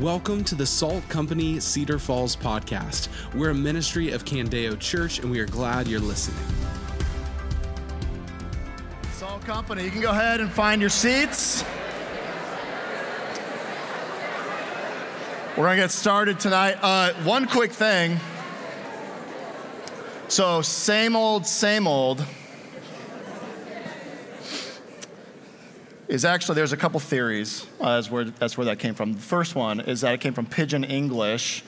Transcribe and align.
Welcome 0.00 0.44
to 0.44 0.54
the 0.54 0.66
Salt 0.66 1.08
Company 1.08 1.58
Cedar 1.58 1.98
Falls 1.98 2.36
podcast. 2.36 3.08
We're 3.34 3.48
a 3.48 3.54
ministry 3.54 4.10
of 4.10 4.26
Candeo 4.26 4.78
Church, 4.78 5.20
and 5.20 5.30
we 5.30 5.40
are 5.40 5.46
glad 5.46 5.88
you're 5.88 6.00
listening. 6.00 6.44
Salt 9.12 9.42
Company, 9.46 9.84
you 9.84 9.90
can 9.90 10.02
go 10.02 10.10
ahead 10.10 10.40
and 10.40 10.50
find 10.50 10.82
your 10.82 10.90
seats. 10.90 11.64
We're 15.56 15.64
going 15.64 15.78
to 15.78 15.82
get 15.84 15.90
started 15.90 16.40
tonight. 16.40 16.76
Uh, 16.82 17.14
one 17.22 17.46
quick 17.46 17.72
thing. 17.72 18.20
So, 20.28 20.60
same 20.60 21.16
old, 21.16 21.46
same 21.46 21.86
old. 21.86 22.22
Is 26.16 26.24
actually 26.24 26.54
there's 26.54 26.72
a 26.72 26.78
couple 26.78 26.98
theories 26.98 27.66
as 27.78 28.10
where 28.10 28.24
that's 28.24 28.56
where 28.56 28.64
that 28.64 28.78
came 28.78 28.94
from. 28.94 29.12
The 29.12 29.20
first 29.20 29.54
one 29.54 29.80
is 29.80 30.00
that 30.00 30.14
it 30.14 30.20
came 30.22 30.32
from 30.32 30.46
Pidgin 30.46 30.82
English, 30.82 31.62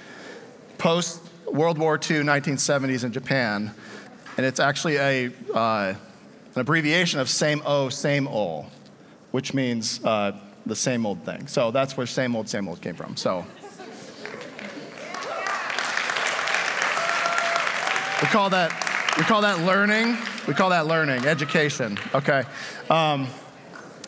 post 0.79 1.21
World 1.47 1.77
War 1.77 1.97
II, 1.97 2.23
1970s 2.23 3.05
in 3.05 3.13
Japan, 3.13 3.75
and 4.39 4.47
it's 4.47 4.59
actually 4.59 4.97
a 4.97 5.31
uh, 5.55 5.95
an 6.55 6.61
abbreviation 6.63 7.21
of 7.21 7.29
same 7.29 7.61
o 7.67 7.91
same 7.91 8.27
ol, 8.27 8.65
which 9.33 9.53
means 9.53 10.03
uh, 10.03 10.33
the 10.65 10.77
same 10.77 11.05
old 11.05 11.23
thing. 11.25 11.47
So 11.47 11.71
that's 11.71 11.99
where 11.99 12.07
same 12.07 12.35
old 12.35 12.49
same 12.49 12.69
old 12.69 12.81
came 12.81 12.95
from. 12.95 13.19
So. 13.19 13.45
We 18.23 18.27
call 18.29 18.49
that 18.51 18.73
we 19.19 19.25
call 19.25 19.43
that 19.43 19.61
learning. 19.61 20.17
We 20.47 20.55
call 20.55 20.71
that 20.71 20.87
learning, 20.87 21.27
education. 21.27 21.99
Okay. 22.15 22.45
Um, 22.89 23.29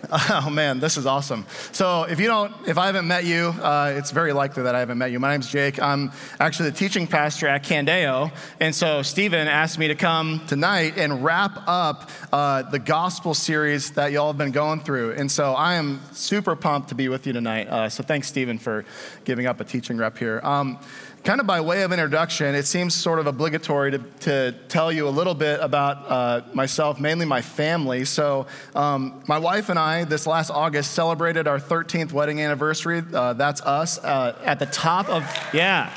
Oh 0.33 0.51
man, 0.51 0.81
this 0.81 0.97
is 0.97 1.07
awesome. 1.07 1.45
So 1.73 2.05
if 2.05 2.21
you 2.21 2.27
don't, 2.27 2.53
if 2.67 2.79
I 2.79 2.87
haven't 2.87 3.07
met 3.07 3.25
you, 3.25 3.49
uh, 3.49 3.93
it's 3.97 4.11
very 4.11 4.33
likely 4.33 4.63
that 4.63 4.75
I 4.75 4.81
haven't 4.81 4.99
met 4.99 5.11
you. 5.11 5.21
My 5.21 5.33
name's 5.33 5.51
Jake. 5.51 5.81
I'm 5.81 6.13
actually 6.39 6.71
the 6.71 6.77
teaching 6.77 7.07
pastor 7.07 7.47
at 7.47 7.65
Candeo, 7.65 8.33
and 8.61 8.75
so 8.75 9.03
Stephen 9.03 9.49
asked 9.49 9.79
me 9.79 9.89
to 9.89 9.95
come 9.95 10.45
tonight 10.47 10.95
and 10.97 11.23
wrap 11.25 11.63
up 11.67 12.11
uh, 12.33 12.63
the 12.63 12.79
gospel 12.79 13.35
series 13.35 13.93
that 13.93 14.13
y'all 14.13 14.29
have 14.29 14.39
been 14.39 14.53
going 14.53 14.81
through. 14.81 15.13
And 15.13 15.31
so 15.31 15.53
I 15.53 15.75
am 15.75 16.01
super 16.13 16.57
pumped 16.57 16.89
to 16.91 16.95
be 16.95 17.09
with 17.09 17.27
you 17.27 17.33
tonight. 17.33 17.69
Uh, 17.69 17.89
so 17.89 18.03
thanks, 18.03 18.29
Stephen, 18.29 18.59
for 18.59 18.85
giving 19.25 19.47
up 19.47 19.61
a 19.61 19.65
teaching 19.65 19.97
rep 19.97 20.17
here. 20.17 20.41
Um, 20.43 20.79
kind 21.25 21.41
of 21.41 21.47
by 21.47 21.61
way 21.61 21.83
of 21.83 21.93
introduction, 21.93 22.55
it 22.55 22.65
seems 22.65 22.95
sort 22.95 23.19
of 23.19 23.27
obligatory 23.27 23.91
to, 23.91 23.99
to 24.21 24.55
tell 24.69 24.91
you 24.91 25.07
a 25.07 25.11
little 25.11 25.35
bit 25.35 25.61
about 25.61 26.11
uh, 26.11 26.43
myself, 26.55 26.99
mainly 26.99 27.27
my 27.27 27.43
family. 27.43 28.05
So, 28.05 28.47
um, 28.75 29.23
my 29.29 29.39
wife 29.39 29.69
and 29.69 29.79
I, 29.79 30.05
this 30.05 30.27
last 30.27 30.51
August, 30.51 30.93
celebrated 30.93 31.47
our 31.47 31.59
13th 31.59 32.13
wedding 32.13 32.41
anniversary. 32.41 33.03
Uh, 33.13 33.35
that's 33.35 33.61
us 33.63 33.99
uh, 33.99 34.39
at 34.45 34.59
the 34.59 34.67
top 34.67 35.09
of, 35.09 35.23
yeah. 35.53 35.91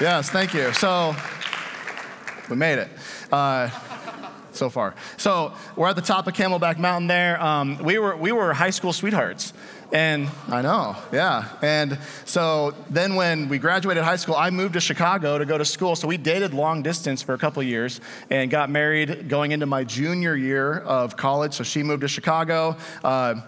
Yes, 0.00 0.30
thank 0.30 0.54
you. 0.54 0.72
So, 0.72 1.14
we 2.48 2.56
made 2.56 2.78
it 2.78 2.88
uh, 3.30 3.68
so 4.52 4.68
far. 4.68 4.94
So 5.16 5.52
we're 5.76 5.88
at 5.88 5.96
the 5.96 6.02
top 6.02 6.26
of 6.26 6.34
Camelback 6.34 6.78
Mountain 6.78 7.06
there. 7.06 7.40
Um, 7.42 7.78
we, 7.78 7.98
were, 7.98 8.16
we 8.16 8.32
were 8.32 8.52
high 8.52 8.70
school 8.70 8.92
sweethearts. 8.92 9.52
And 9.92 10.28
I 10.48 10.62
know, 10.62 10.96
yeah. 11.12 11.48
And 11.62 11.98
so 12.24 12.74
then 12.88 13.16
when 13.16 13.48
we 13.48 13.58
graduated 13.58 14.04
high 14.04 14.16
school, 14.16 14.36
I 14.36 14.50
moved 14.50 14.74
to 14.74 14.80
Chicago 14.80 15.36
to 15.38 15.44
go 15.44 15.58
to 15.58 15.64
school. 15.64 15.96
So 15.96 16.06
we 16.06 16.16
dated 16.16 16.54
long 16.54 16.82
distance 16.82 17.22
for 17.22 17.34
a 17.34 17.38
couple 17.38 17.60
years 17.62 18.00
and 18.30 18.50
got 18.50 18.70
married 18.70 19.28
going 19.28 19.50
into 19.50 19.66
my 19.66 19.82
junior 19.82 20.36
year 20.36 20.78
of 20.78 21.16
college. 21.16 21.54
So 21.54 21.64
she 21.64 21.82
moved 21.82 22.02
to 22.02 22.08
Chicago. 22.08 22.76
Uh, 23.02 23.40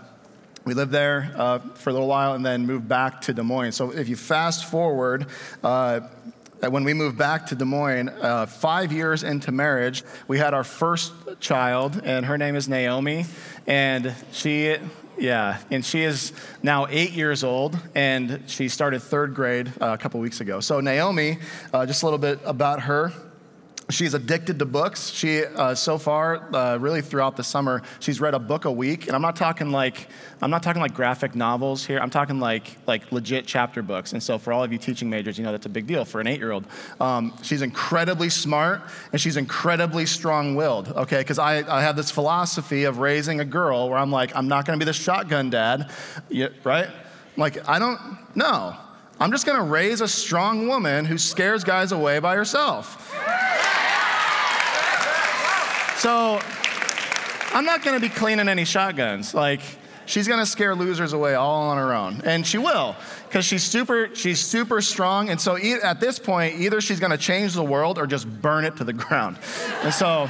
we 0.65 0.75
lived 0.75 0.91
there 0.91 1.33
uh, 1.37 1.59
for 1.75 1.91
a 1.91 1.93
little 1.93 2.09
while 2.09 2.35
and 2.35 2.45
then 2.45 2.67
moved 2.67 2.89
back 2.89 3.21
to 3.23 3.35
Des 3.35 3.43
Moines. 3.43 3.73
So 3.73 3.93
if 3.93 4.09
you 4.09 4.17
fast 4.17 4.65
forward, 4.65 5.27
uh, 5.63 6.01
when 6.61 6.85
we 6.85 6.95
moved 6.95 7.19
back 7.19 7.47
to 7.47 7.57
Des 7.57 7.65
Moines, 7.65 8.09
uh, 8.09 8.47
five 8.47 8.93
years 8.93 9.25
into 9.25 9.51
marriage, 9.51 10.05
we 10.29 10.39
had 10.39 10.55
our 10.55 10.63
first 10.63 11.13
child, 11.41 12.01
and 12.05 12.27
her 12.27 12.39
name 12.39 12.55
is 12.55 12.69
Naomi. 12.69 13.27
And 13.67 14.15
she 14.31 14.77
yeah, 15.23 15.59
and 15.71 15.85
she 15.85 16.03
is 16.03 16.33
now 16.65 16.89
eight 16.91 17.13
years 17.13 17.45
old, 17.45 17.79
and 17.95 18.43
she 18.49 18.69
started 18.69 19.01
third 19.01 19.35
grade 19.37 19.69
uh, 19.81 19.93
a 19.93 19.99
couple 19.99 20.19
weeks 20.19 20.41
ago. 20.41 20.59
So, 20.59 20.81
Naomi, 20.81 21.39
uh, 21.73 21.87
just 21.87 22.03
a 22.03 22.07
little 22.07 22.19
bit 22.19 22.41
about 22.45 22.81
her. 22.81 23.13
She's 23.93 24.15
addicted 24.15 24.59
to 24.59 24.65
books. 24.65 25.11
She, 25.11 25.45
uh, 25.45 25.75
so 25.75 25.99
far, 25.99 26.55
uh, 26.55 26.79
really 26.79 27.03
throughout 27.03 27.37
the 27.37 27.45
summer, 27.45 27.83
she's 28.01 28.21
read 28.21 28.35
a 28.35 28.39
book 28.39 28.65
a 28.65 28.73
week, 28.73 29.07
and 29.07 29.15
I'm 29.15 29.23
not 29.23 29.37
talking 29.37 29.71
like 29.71 30.09
I'm 30.41 30.51
not 30.51 30.63
talking 30.63 30.83
like 30.83 30.95
graphic 30.95 31.37
novels 31.37 31.85
here. 31.85 31.99
I'm 31.99 32.11
talking 32.11 32.41
like 32.41 32.79
like 32.87 33.13
legit 33.13 33.47
chapter 33.47 33.83
books. 33.83 34.13
And 34.13 34.23
so, 34.23 34.39
for 34.39 34.53
all 34.53 34.65
of 34.65 34.73
you 34.73 34.79
teaching 34.79 35.09
majors, 35.09 35.39
you 35.39 35.45
know 35.45 35.53
that's 35.53 35.67
a 35.67 35.71
big 35.71 35.87
deal 35.87 36.05
for 36.05 36.21
an 36.21 36.27
eight-year-old. 36.27 36.65
Um, 37.01 37.35
she's 37.43 37.63
incredibly 37.63 38.31
smart, 38.31 38.83
and 39.13 39.21
she's 39.21 39.37
incredibly 39.37 40.07
strong-willed. 40.07 40.89
Okay, 40.89 41.19
because 41.19 41.39
I, 41.39 41.59
I 41.73 41.83
have 41.83 41.95
this 41.95 42.11
philosophy 42.11 42.85
of 42.85 42.99
raising 42.99 43.41
a 43.41 43.45
girl 43.45 43.89
where 43.89 43.99
I'm 43.99 44.11
like, 44.11 44.35
I'm 44.35 44.49
not 44.49 44.67
going 44.67 44.79
to 44.79 44.85
be 44.85 44.89
the 44.89 44.93
shotgun 44.93 45.51
dad, 45.51 45.91
right? 46.65 46.89
Like 47.37 47.69
I 47.69 47.79
don't 47.79 48.01
know. 48.35 48.77
I'm 49.21 49.31
just 49.31 49.47
going 49.47 49.59
to 49.59 49.65
raise 49.65 50.01
a 50.01 50.09
strong 50.09 50.67
woman 50.67 51.05
who 51.05 51.17
scares 51.17 51.63
guys 51.63 51.93
away 51.93 52.19
by 52.19 52.35
herself. 52.35 53.15
So 56.03 56.41
I'm 57.53 57.65
not 57.65 57.85
going 57.85 57.95
to 57.95 58.01
be 58.01 58.09
cleaning 58.09 58.49
any 58.49 58.65
shotguns. 58.65 59.35
Like, 59.35 59.61
she's 60.05 60.27
going 60.27 60.41
to 60.41 60.47
scare 60.47 60.75
losers 60.75 61.13
away 61.13 61.37
all 61.37 61.69
on 61.69 61.77
her 61.77 61.95
own. 61.95 62.23
And 62.25 62.45
she 62.45 62.59
will, 62.59 62.97
because 63.29 63.45
she's 63.45 63.63
super, 63.63 64.13
she's 64.13 64.41
super 64.41 64.81
strong. 64.81 65.29
And 65.29 65.41
so 65.41 65.57
e- 65.57 65.75
at 65.75 66.01
this 66.01 66.19
point, 66.19 66.59
either 66.59 66.81
she's 66.81 66.99
going 66.99 67.13
to 67.13 67.17
change 67.17 67.55
the 67.55 67.63
world 67.63 67.99
or 67.99 68.09
just 68.09 68.27
burn 68.27 68.65
it 68.65 68.79
to 68.79 68.85
the 68.85 68.93
ground. 69.05 69.39
And 69.85 69.95
so 69.95 70.29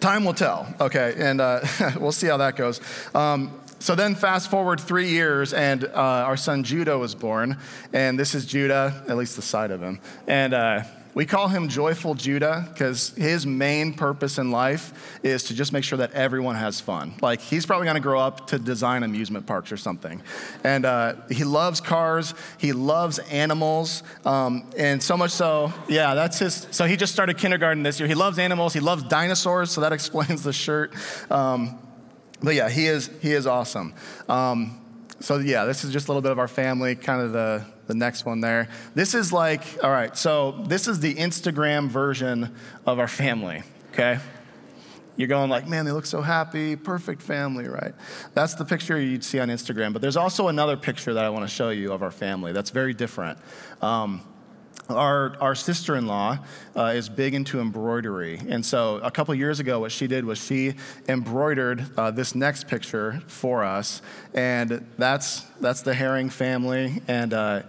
time 0.00 0.24
will 0.24 0.34
tell, 0.34 0.74
okay? 0.80 1.14
And 1.16 1.40
uh, 1.40 1.60
we'll 2.00 2.10
see 2.10 2.26
how 2.26 2.38
that 2.38 2.56
goes. 2.56 2.80
Um, 3.14 3.60
so 3.78 3.94
then, 3.94 4.16
fast 4.16 4.50
forward 4.50 4.80
three 4.80 5.10
years, 5.10 5.52
and 5.52 5.84
uh, 5.84 5.90
our 5.94 6.36
son 6.36 6.64
Judah 6.64 6.98
was 6.98 7.14
born. 7.14 7.58
And 7.92 8.18
this 8.18 8.34
is 8.34 8.44
Judah, 8.44 9.04
at 9.08 9.16
least 9.16 9.36
the 9.36 9.42
side 9.42 9.70
of 9.70 9.80
him. 9.80 10.00
And 10.26 10.52
uh, 10.52 10.82
we 11.14 11.26
call 11.26 11.48
him 11.48 11.68
Joyful 11.68 12.14
Judah 12.14 12.66
because 12.72 13.10
his 13.10 13.46
main 13.46 13.92
purpose 13.92 14.38
in 14.38 14.50
life 14.50 15.18
is 15.22 15.44
to 15.44 15.54
just 15.54 15.72
make 15.72 15.84
sure 15.84 15.98
that 15.98 16.12
everyone 16.12 16.56
has 16.56 16.80
fun. 16.80 17.14
Like, 17.20 17.40
he's 17.40 17.66
probably 17.66 17.84
going 17.84 17.96
to 17.96 18.00
grow 18.00 18.18
up 18.18 18.46
to 18.48 18.58
design 18.58 19.02
amusement 19.02 19.46
parks 19.46 19.70
or 19.70 19.76
something. 19.76 20.22
And 20.64 20.86
uh, 20.86 21.16
he 21.30 21.44
loves 21.44 21.80
cars, 21.82 22.34
he 22.56 22.72
loves 22.72 23.18
animals, 23.18 24.02
um, 24.24 24.70
and 24.78 25.02
so 25.02 25.16
much 25.16 25.32
so, 25.32 25.72
yeah, 25.88 26.14
that's 26.14 26.38
his. 26.38 26.66
So 26.70 26.86
he 26.86 26.96
just 26.96 27.12
started 27.12 27.36
kindergarten 27.36 27.82
this 27.82 28.00
year. 28.00 28.08
He 28.08 28.14
loves 28.14 28.38
animals, 28.38 28.72
he 28.72 28.80
loves 28.80 29.02
dinosaurs, 29.02 29.70
so 29.70 29.82
that 29.82 29.92
explains 29.92 30.42
the 30.42 30.52
shirt. 30.52 30.94
Um, 31.30 31.78
but 32.42 32.54
yeah, 32.54 32.70
he 32.70 32.86
is, 32.86 33.10
he 33.20 33.32
is 33.32 33.46
awesome. 33.46 33.94
Um, 34.28 34.81
so 35.22 35.38
yeah, 35.38 35.64
this 35.64 35.84
is 35.84 35.92
just 35.92 36.08
a 36.08 36.10
little 36.10 36.22
bit 36.22 36.32
of 36.32 36.38
our 36.38 36.48
family, 36.48 36.94
kind 36.94 37.22
of 37.22 37.32
the 37.32 37.64
the 37.86 37.94
next 37.94 38.24
one 38.24 38.40
there. 38.40 38.68
This 38.94 39.14
is 39.14 39.32
like, 39.32 39.62
all 39.82 39.90
right, 39.90 40.16
so 40.16 40.52
this 40.66 40.88
is 40.88 41.00
the 41.00 41.14
Instagram 41.14 41.88
version 41.88 42.54
of 42.86 42.98
our 42.98 43.08
family, 43.08 43.62
okay? 43.92 44.18
You're 45.16 45.28
going 45.28 45.50
like, 45.50 45.68
man, 45.68 45.84
they 45.84 45.92
look 45.92 46.06
so 46.06 46.22
happy, 46.22 46.74
perfect 46.74 47.20
family, 47.20 47.68
right? 47.68 47.94
That's 48.32 48.54
the 48.54 48.64
picture 48.64 48.98
you'd 48.98 49.24
see 49.24 49.40
on 49.40 49.48
Instagram. 49.48 49.92
But 49.92 50.00
there's 50.00 50.16
also 50.16 50.48
another 50.48 50.76
picture 50.76 51.12
that 51.14 51.24
I 51.24 51.28
want 51.28 51.44
to 51.44 51.54
show 51.54 51.68
you 51.68 51.92
of 51.92 52.02
our 52.02 52.10
family 52.10 52.52
that's 52.52 52.70
very 52.70 52.94
different. 52.94 53.38
Um, 53.82 54.22
our, 54.92 55.36
our 55.40 55.54
sister-in-law 55.54 56.38
uh, 56.76 56.84
is 56.94 57.08
big 57.08 57.34
into 57.34 57.60
embroidery. 57.60 58.40
And 58.48 58.64
so 58.64 58.96
a 58.96 59.10
couple 59.10 59.34
years 59.34 59.60
ago 59.60 59.80
what 59.80 59.92
she 59.92 60.06
did 60.06 60.24
was 60.24 60.38
she 60.38 60.74
embroidered 61.08 61.86
uh, 61.96 62.10
this 62.10 62.34
next 62.34 62.68
picture 62.68 63.22
for 63.26 63.64
us. 63.64 64.02
And 64.34 64.86
that's 64.98 65.42
that's 65.60 65.82
the 65.82 65.94
herring 65.94 66.30
family. 66.30 67.02
And 67.08 67.32
uh, 67.34 67.62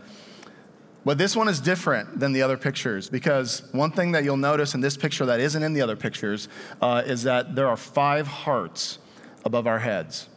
but 1.05 1.17
this 1.17 1.35
one 1.35 1.49
is 1.49 1.59
different 1.59 2.19
than 2.19 2.31
the 2.31 2.41
other 2.41 2.57
pictures 2.57 3.09
because 3.09 3.63
one 3.73 3.91
thing 3.91 4.13
that 4.13 4.23
you'll 4.23 4.37
notice 4.37 4.73
in 4.73 4.81
this 4.81 4.95
picture 4.95 5.25
that 5.25 5.39
isn't 5.39 5.61
in 5.61 5.73
the 5.73 5.81
other 5.81 5.97
pictures 5.97 6.47
uh, 6.81 7.03
is 7.05 7.23
that 7.23 7.55
there 7.55 7.67
are 7.67 7.77
five 7.77 8.27
hearts 8.27 8.99
above 9.43 9.67
our 9.67 9.79
heads 9.79 10.29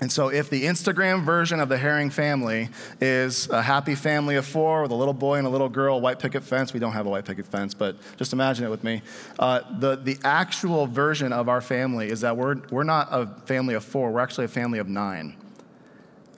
and 0.00 0.10
so, 0.10 0.28
if 0.28 0.48
the 0.48 0.64
Instagram 0.64 1.24
version 1.24 1.60
of 1.60 1.68
the 1.68 1.76
Herring 1.76 2.08
family 2.08 2.70
is 3.02 3.50
a 3.50 3.60
happy 3.60 3.94
family 3.94 4.36
of 4.36 4.46
four 4.46 4.80
with 4.80 4.92
a 4.92 4.94
little 4.94 5.12
boy 5.12 5.36
and 5.36 5.46
a 5.46 5.50
little 5.50 5.68
girl, 5.68 6.00
white 6.00 6.18
picket 6.18 6.42
fence, 6.42 6.72
we 6.72 6.80
don't 6.80 6.92
have 6.92 7.04
a 7.04 7.10
white 7.10 7.26
picket 7.26 7.46
fence, 7.46 7.74
but 7.74 7.96
just 8.16 8.32
imagine 8.32 8.64
it 8.64 8.70
with 8.70 8.82
me. 8.82 9.02
Uh, 9.38 9.60
the, 9.78 9.96
the 9.96 10.18
actual 10.24 10.86
version 10.86 11.34
of 11.34 11.50
our 11.50 11.60
family 11.60 12.08
is 12.08 12.22
that 12.22 12.34
we're, 12.34 12.56
we're 12.70 12.82
not 12.82 13.08
a 13.10 13.26
family 13.44 13.74
of 13.74 13.84
four, 13.84 14.10
we're 14.10 14.20
actually 14.20 14.46
a 14.46 14.48
family 14.48 14.78
of 14.78 14.88
nine. 14.88 15.36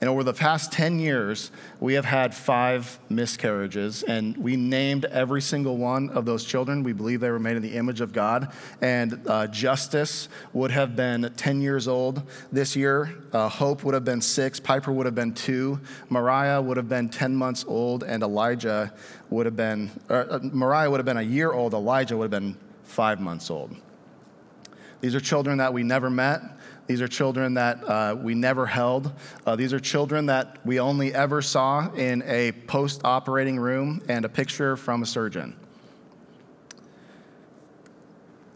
And 0.03 0.09
over 0.09 0.25
the 0.25 0.35
past 0.35 0.73
10 0.73 0.99
years, 0.99 1.53
we 1.79 1.95
have 1.95 2.05
had 2.05 2.35
five 2.35 2.99
miscarriages, 3.09 4.03
and 4.03 4.37
we 4.37 4.57
named 4.57 5.05
every 5.05 5.41
single 5.41 5.77
one 5.77 6.11
of 6.11 6.25
those 6.25 6.45
children. 6.45 6.83
We 6.83 6.93
believe 6.93 7.21
they 7.21 7.31
were 7.31 7.39
made 7.39 7.55
in 7.55 7.63
the 7.63 7.75
image 7.75 8.01
of 8.01 8.13
God. 8.13 8.53
And 8.81 9.23
uh, 9.29 9.47
Justice 9.47 10.29
would 10.53 10.73
have 10.73 10.97
been 10.97 11.33
10 11.37 11.63
years 11.63 11.87
old 11.87 12.29
this 12.51 12.75
year. 12.75 13.15
Uh, 13.33 13.49
Hope 13.49 13.85
would 13.85 13.95
have 13.95 14.05
been 14.05 14.21
six. 14.21 14.59
Piper 14.59 14.91
would 14.91 15.07
have 15.07 15.15
been 15.15 15.35
two. 15.35 15.79
Mariah 16.09 16.61
would 16.61 16.79
have 16.79 16.89
been 16.89 17.09
10 17.09 17.37
months 17.37 17.65
old. 17.69 18.03
And 18.03 18.25
Elijah 18.25 18.93
would 19.31 19.47
have 19.47 19.57
been, 19.57 19.89
uh, 20.09 20.41
Mariah 20.43 20.91
would 20.91 20.99
have 20.99 21.07
been 21.07 21.19
a 21.19 21.23
year 21.23 21.53
old. 21.53 21.75
Elijah 21.75 22.17
would 22.17 22.33
have 22.33 22.43
been 22.43 22.57
five 22.83 23.21
months 23.21 23.53
old. 23.53 23.77
These 25.01 25.15
are 25.15 25.21
children 25.21 25.59
that 25.59 25.73
we 25.73 25.85
never 25.85 26.11
met. 26.11 26.43
These 26.93 27.01
are 27.01 27.09
children 27.09 27.55
that 27.55 27.83
uh, 27.89 28.17
we 28.21 28.35
never 28.35 28.67
held. 28.67 29.13
Uh, 29.47 29.57
these 29.57 29.73
are 29.73 29.81
children 29.81 30.27
that 30.27 30.59
we 30.63 30.79
only 30.79 31.15
ever 31.15 31.41
saw 31.41 31.91
in 31.95 32.23
a 32.27 32.53
post 32.53 33.01
operating 33.03 33.59
room 33.59 34.03
and 34.11 34.27
a 34.27 34.29
picture 34.29 34.77
from 34.77 35.03
a 35.03 35.07
surgeon. 35.07 35.57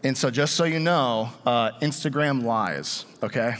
And 0.03 0.15
so, 0.15 0.29
just 0.29 0.53
so 0.53 0.65
you 0.65 0.79
know, 0.79 1.31
uh, 1.47 1.71
Instagram 1.79 2.43
lies, 2.43 3.05
okay? 3.23 3.55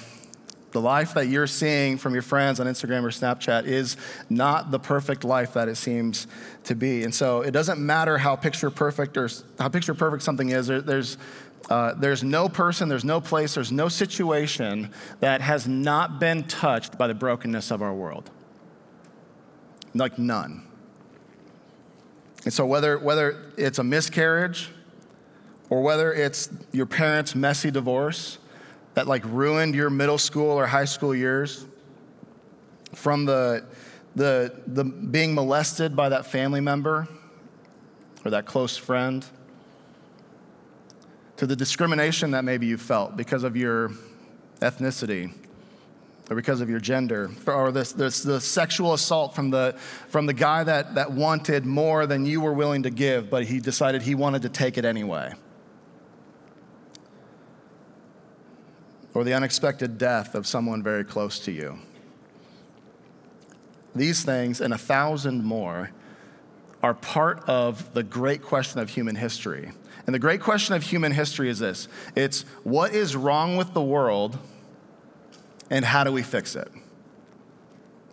The 0.74 0.82
life 0.82 1.16
that 1.16 1.28
you're 1.28 1.48
seeing 1.48 1.98
from 1.98 2.14
your 2.14 2.22
friends 2.22 2.60
on 2.60 2.68
Instagram 2.68 3.02
or 3.02 3.10
Snapchat 3.10 3.66
is 3.66 3.98
not 4.30 4.70
the 4.70 4.78
perfect 4.78 5.24
life 5.24 5.54
that 5.54 5.68
it 5.70 5.76
seems 5.76 6.28
to 6.66 6.76
be. 6.76 7.04
And 7.04 7.16
so 7.16 7.42
it 7.42 7.50
doesn't 7.50 7.80
matter 7.80 8.20
how 8.20 8.36
picture 8.36 8.70
perfect 8.70 9.18
or 9.18 9.28
how 9.58 9.70
picture 9.70 9.96
perfect 9.96 10.22
something 10.22 10.50
is. 10.50 10.68
There, 10.68 10.82
there's 10.82 11.18
uh, 11.70 11.94
there's 11.96 12.24
no 12.24 12.48
person, 12.48 12.88
there's 12.88 13.06
no 13.06 13.20
place, 13.20 13.56
there's 13.56 13.72
no 13.72 13.90
situation 13.90 14.92
that 15.20 15.42
has 15.42 15.68
not 15.68 16.20
been 16.20 16.44
touched 16.44 16.98
by 16.98 17.08
the 17.08 17.14
brokenness 17.14 17.72
of 17.72 17.82
our 17.82 17.94
world. 17.94 18.30
Like 19.94 20.18
none. 20.18 20.64
And 22.44 22.54
so, 22.54 22.66
whether, 22.66 22.98
whether 22.98 23.52
it's 23.58 23.80
a 23.80 23.84
miscarriage 23.84 24.70
or 25.70 25.82
whether 25.82 26.14
it's 26.14 26.50
your 26.72 26.86
parents' 26.86 27.36
messy 27.36 27.72
divorce 27.72 28.38
that 28.94 29.08
like 29.08 29.24
ruined 29.26 29.76
your 29.76 29.90
middle 29.90 30.18
school 30.18 30.52
or 30.52 30.68
high 30.68 30.86
school 30.86 31.14
years, 31.14 31.66
from 32.94 33.26
the, 33.26 33.66
the, 34.16 34.54
the 34.68 34.84
being 34.84 35.36
molested 35.36 35.96
by 35.96 36.10
that 36.10 36.26
family 36.26 36.62
member 36.62 37.08
or 38.26 38.32
that 38.32 38.46
close 38.46 38.78
friend, 38.78 39.26
to 41.38 41.46
the 41.46 41.56
discrimination 41.56 42.32
that 42.32 42.44
maybe 42.44 42.66
you 42.66 42.78
felt 42.78 43.16
because 43.16 43.44
of 43.44 43.56
your 43.56 43.92
ethnicity 44.60 45.34
or 46.30 46.36
because 46.36 46.60
of 46.60 46.70
your 46.70 46.80
gender, 46.80 47.32
or 47.46 47.72
this, 47.72 47.94
this, 47.94 48.22
the 48.22 48.42
sexual 48.42 48.94
assault 48.94 49.34
from 49.34 49.50
the, 49.50 49.74
from 50.10 50.26
the 50.26 50.34
guy 50.34 50.62
that, 50.64 50.96
that 50.96 51.12
wanted 51.12 51.66
more 51.66 52.06
than 52.06 52.26
you 52.26 52.42
were 52.42 52.52
willing 52.52 52.84
to 52.84 52.90
give, 52.90 53.30
but 53.30 53.46
he 53.46 53.62
decided 53.62 54.02
he 54.02 54.14
wanted 54.14 54.42
to 54.42 54.50
take 54.50 54.78
it 54.78 54.84
anyway. 54.84 55.32
Or 59.14 59.24
the 59.24 59.34
unexpected 59.34 59.98
death 59.98 60.36
of 60.36 60.46
someone 60.46 60.84
very 60.84 61.06
close 61.06 61.40
to 61.40 61.52
you. 61.52 61.80
These 63.96 64.26
things 64.26 64.60
and 64.60 64.74
a 64.74 64.78
thousand 64.78 65.46
more 65.46 65.92
are 66.84 66.94
part 66.94 67.44
of 67.48 67.94
the 67.94 68.04
great 68.04 68.42
question 68.42 68.80
of 68.80 68.90
human 68.90 69.16
history. 69.16 69.72
And 70.06 70.14
the 70.14 70.20
great 70.20 70.42
question 70.42 70.76
of 70.76 70.84
human 70.84 71.12
history 71.12 71.50
is 71.50 71.60
this 71.60 71.88
it's 72.16 72.44
what 72.64 72.94
is 72.94 73.16
wrong 73.16 73.58
with 73.58 73.74
the 73.74 73.82
world 73.82 74.38
and 75.70 75.84
how 75.84 76.04
do 76.04 76.12
we 76.12 76.24
fix 76.24 76.56
it? 76.56 76.72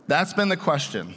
That's 0.07 0.33
been 0.33 0.49
the 0.49 0.57
question 0.57 1.15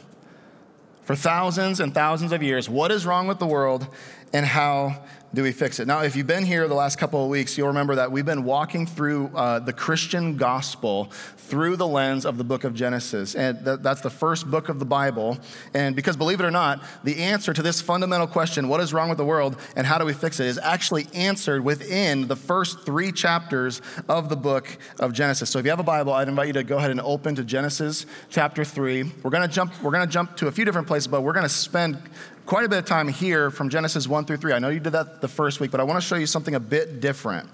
for 1.04 1.16
thousands 1.16 1.80
and 1.80 1.94
thousands 1.94 2.32
of 2.32 2.44
years. 2.44 2.70
What 2.70 2.92
is 2.92 3.06
wrong 3.06 3.28
with 3.28 3.40
the 3.40 3.48
world 3.48 3.88
and 4.34 4.46
how 4.46 5.04
do 5.34 5.44
we 5.44 5.52
fix 5.52 5.80
it? 5.80 5.88
Now, 5.88 6.02
if 6.02 6.16
you've 6.16 6.28
been 6.28 6.46
here 6.46 6.68
the 6.68 6.74
last 6.74 6.98
couple 6.98 7.24
of 7.24 7.30
weeks, 7.30 7.58
you'll 7.58 7.68
remember 7.68 7.96
that 7.96 8.12
we've 8.12 8.26
been 8.26 8.44
walking 8.44 8.86
through 8.86 9.30
uh, 9.36 9.60
the 9.60 9.74
Christian 9.74 10.38
gospel 10.38 11.12
through 11.38 11.76
the 11.76 11.88
lens 11.88 12.26
of 12.26 12.38
the 12.38 12.44
book 12.44 12.64
of 12.64 12.74
Genesis. 12.74 13.36
And 13.36 13.64
th- 13.64 13.80
that's 13.82 14.02
the 14.02 14.10
first 14.10 14.50
book 14.50 14.70
of 14.70 14.80
the 14.80 14.86
Bible. 14.86 15.38
And 15.74 15.96
because, 15.96 16.16
believe 16.16 16.40
it 16.40 16.46
or 16.46 16.52
not, 16.52 16.84
the 17.04 17.22
answer 17.22 17.54
to 17.54 17.62
this 17.62 17.82
fundamental 17.82 18.28
question, 18.28 18.68
what 18.70 18.80
is 18.80 18.94
wrong 18.94 19.10
with 19.10 19.18
the 19.18 19.26
world 19.26 19.58
and 19.76 19.86
how 19.86 19.98
do 19.98 20.06
we 20.06 20.14
fix 20.14 20.40
it, 20.40 20.48
is 20.48 20.58
actually 20.58 21.08
answered 21.14 21.64
within 21.64 22.28
the 22.28 22.36
first 22.36 22.86
three 22.86 23.12
chapters 23.12 23.82
of 24.08 24.30
the 24.30 24.38
book 24.38 24.78
of 25.00 25.14
Genesis. 25.14 25.50
So 25.50 25.60
if 25.60 25.66
you 25.66 25.72
have 25.72 25.80
a 25.80 25.84
Bible, 25.84 26.14
I'd 26.14 26.30
invite 26.30 26.48
you 26.48 26.54
to 26.54 26.64
go 26.64 26.78
ahead 26.78 26.92
and 26.92 27.02
open 27.02 27.36
to 27.36 27.44
Genesis 27.44 28.06
chapter 28.30 28.64
3. 28.64 29.04
We're 29.24 29.32
going 29.32 29.48
to 29.48 29.54
jump, 29.54 29.74
we're 29.84 29.92
going 29.92 30.08
to 30.08 30.12
jump 30.12 30.38
to 30.38 30.48
a 30.48 30.52
few 30.52 30.66
different 30.66 30.88
places, 30.88 31.08
but 31.08 31.22
we're 31.22 31.34
going 31.34 31.44
to 31.44 31.50
spend 31.50 32.02
quite 32.48 32.66
a 32.66 32.70
bit 32.70 32.80
of 32.80 32.86
time 32.86 33.10
here 33.10 33.52
from 33.52 33.70
Genesis 33.70 34.08
1 34.08 34.26
through 34.26 34.38
3. 34.38 34.54
I 34.54 34.60
know 34.60 34.70
you 34.70 34.80
did 34.80 34.94
that 34.94 35.20
the 35.20 35.28
first 35.28 35.60
week, 35.60 35.70
but 35.70 35.82
I 35.82 35.84
want 35.84 36.02
to 36.02 36.08
show 36.08 36.16
you 36.16 36.26
something 36.26 36.56
a 36.56 36.60
bit 36.60 37.02
different. 37.02 37.48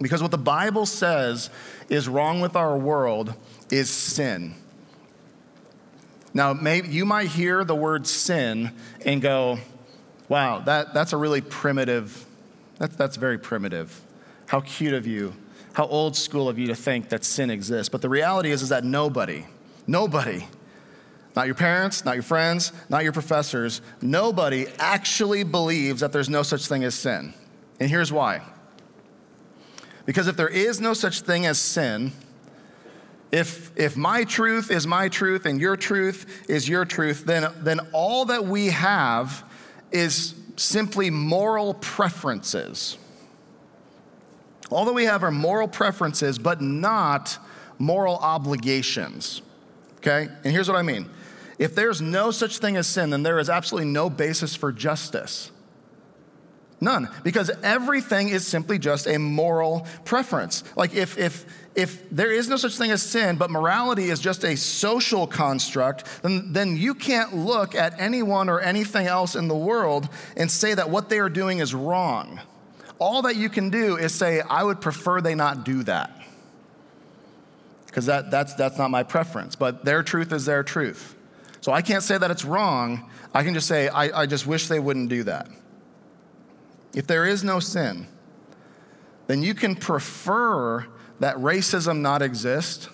Because 0.00 0.20
what 0.20 0.32
the 0.32 0.38
Bible 0.38 0.86
says 0.86 1.50
is 1.88 2.08
wrong 2.08 2.40
with 2.40 2.56
our 2.56 2.76
world 2.76 3.34
is 3.70 3.88
sin. 3.88 4.54
Now, 6.34 6.52
maybe 6.52 6.88
you 6.88 7.04
might 7.04 7.28
hear 7.28 7.64
the 7.64 7.74
word 7.74 8.06
sin 8.06 8.72
and 9.04 9.22
go, 9.22 9.58
wow, 10.28 10.60
that, 10.60 10.92
that's 10.92 11.12
a 11.12 11.16
really 11.16 11.40
primitive, 11.40 12.26
that's, 12.78 12.96
that's 12.96 13.16
very 13.16 13.38
primitive. 13.38 14.00
How 14.46 14.60
cute 14.60 14.94
of 14.94 15.06
you, 15.06 15.34
how 15.74 15.86
old 15.86 16.16
school 16.16 16.48
of 16.48 16.58
you 16.58 16.66
to 16.68 16.74
think 16.74 17.08
that 17.10 17.24
sin 17.24 17.50
exists. 17.50 17.88
But 17.88 18.02
the 18.02 18.08
reality 18.08 18.50
is, 18.50 18.62
is 18.62 18.70
that 18.70 18.84
nobody, 18.84 19.44
nobody 19.86 20.46
not 21.36 21.46
your 21.46 21.54
parents, 21.54 22.04
not 22.04 22.14
your 22.14 22.22
friends, 22.22 22.72
not 22.88 23.04
your 23.04 23.12
professors. 23.12 23.80
Nobody 24.02 24.66
actually 24.78 25.44
believes 25.44 26.00
that 26.00 26.12
there's 26.12 26.28
no 26.28 26.42
such 26.42 26.66
thing 26.66 26.84
as 26.84 26.94
sin. 26.94 27.34
And 27.78 27.88
here's 27.88 28.12
why. 28.12 28.42
Because 30.06 30.26
if 30.26 30.36
there 30.36 30.48
is 30.48 30.80
no 30.80 30.92
such 30.92 31.20
thing 31.20 31.46
as 31.46 31.58
sin, 31.58 32.12
if, 33.30 33.70
if 33.76 33.96
my 33.96 34.24
truth 34.24 34.70
is 34.70 34.86
my 34.86 35.08
truth 35.08 35.46
and 35.46 35.60
your 35.60 35.76
truth 35.76 36.44
is 36.48 36.68
your 36.68 36.84
truth, 36.84 37.24
then, 37.24 37.52
then 37.60 37.80
all 37.92 38.24
that 38.24 38.44
we 38.44 38.66
have 38.66 39.44
is 39.92 40.34
simply 40.56 41.10
moral 41.10 41.74
preferences. 41.74 42.98
All 44.68 44.84
that 44.84 44.92
we 44.92 45.04
have 45.04 45.22
are 45.22 45.30
moral 45.30 45.68
preferences, 45.68 46.38
but 46.38 46.60
not 46.60 47.38
moral 47.78 48.16
obligations. 48.16 49.42
Okay? 49.98 50.28
And 50.44 50.52
here's 50.52 50.68
what 50.68 50.76
I 50.76 50.82
mean 50.82 51.08
if 51.60 51.74
there's 51.74 52.00
no 52.00 52.30
such 52.30 52.56
thing 52.56 52.78
as 52.78 52.86
sin, 52.86 53.10
then 53.10 53.22
there 53.22 53.38
is 53.38 53.50
absolutely 53.50 53.90
no 53.90 54.08
basis 54.08 54.56
for 54.56 54.72
justice. 54.72 55.52
None, 56.80 57.10
because 57.22 57.50
everything 57.62 58.30
is 58.30 58.46
simply 58.46 58.78
just 58.78 59.06
a 59.06 59.18
moral 59.18 59.86
preference. 60.06 60.64
Like 60.74 60.94
if, 60.94 61.18
if, 61.18 61.44
if 61.74 62.08
there 62.08 62.32
is 62.32 62.48
no 62.48 62.56
such 62.56 62.78
thing 62.78 62.90
as 62.90 63.02
sin, 63.02 63.36
but 63.36 63.50
morality 63.50 64.04
is 64.04 64.20
just 64.20 64.42
a 64.42 64.56
social 64.56 65.26
construct, 65.26 66.22
then, 66.22 66.50
then 66.54 66.78
you 66.78 66.94
can't 66.94 67.36
look 67.36 67.74
at 67.74 68.00
anyone 68.00 68.48
or 68.48 68.60
anything 68.60 69.06
else 69.06 69.36
in 69.36 69.46
the 69.46 69.54
world 69.54 70.08
and 70.38 70.50
say 70.50 70.72
that 70.72 70.88
what 70.88 71.10
they 71.10 71.18
are 71.18 71.28
doing 71.28 71.58
is 71.58 71.74
wrong. 71.74 72.40
All 72.98 73.20
that 73.22 73.36
you 73.36 73.50
can 73.50 73.68
do 73.68 73.98
is 73.98 74.14
say, 74.14 74.40
I 74.40 74.64
would 74.64 74.80
prefer 74.80 75.20
they 75.20 75.34
not 75.34 75.66
do 75.66 75.82
that. 75.82 76.10
Because 77.84 78.06
that, 78.06 78.30
that's, 78.30 78.54
that's 78.54 78.78
not 78.78 78.90
my 78.90 79.02
preference, 79.02 79.56
but 79.56 79.84
their 79.84 80.02
truth 80.02 80.32
is 80.32 80.46
their 80.46 80.62
truth. 80.62 81.16
So 81.60 81.72
I 81.72 81.82
can't 81.82 82.02
say 82.02 82.16
that 82.16 82.30
it's 82.30 82.44
wrong. 82.44 83.10
I 83.34 83.42
can 83.44 83.54
just 83.54 83.66
say, 83.66 83.88
I, 83.88 84.22
I 84.22 84.26
just 84.26 84.46
wish 84.46 84.68
they 84.68 84.80
wouldn't 84.80 85.08
do 85.08 85.24
that. 85.24 85.48
If 86.94 87.06
there 87.06 87.26
is 87.26 87.44
no 87.44 87.60
sin, 87.60 88.06
then 89.26 89.42
you 89.42 89.54
can 89.54 89.76
prefer 89.76 90.86
that 91.20 91.36
racism 91.36 92.00
not 92.00 92.22
exist, 92.22 92.88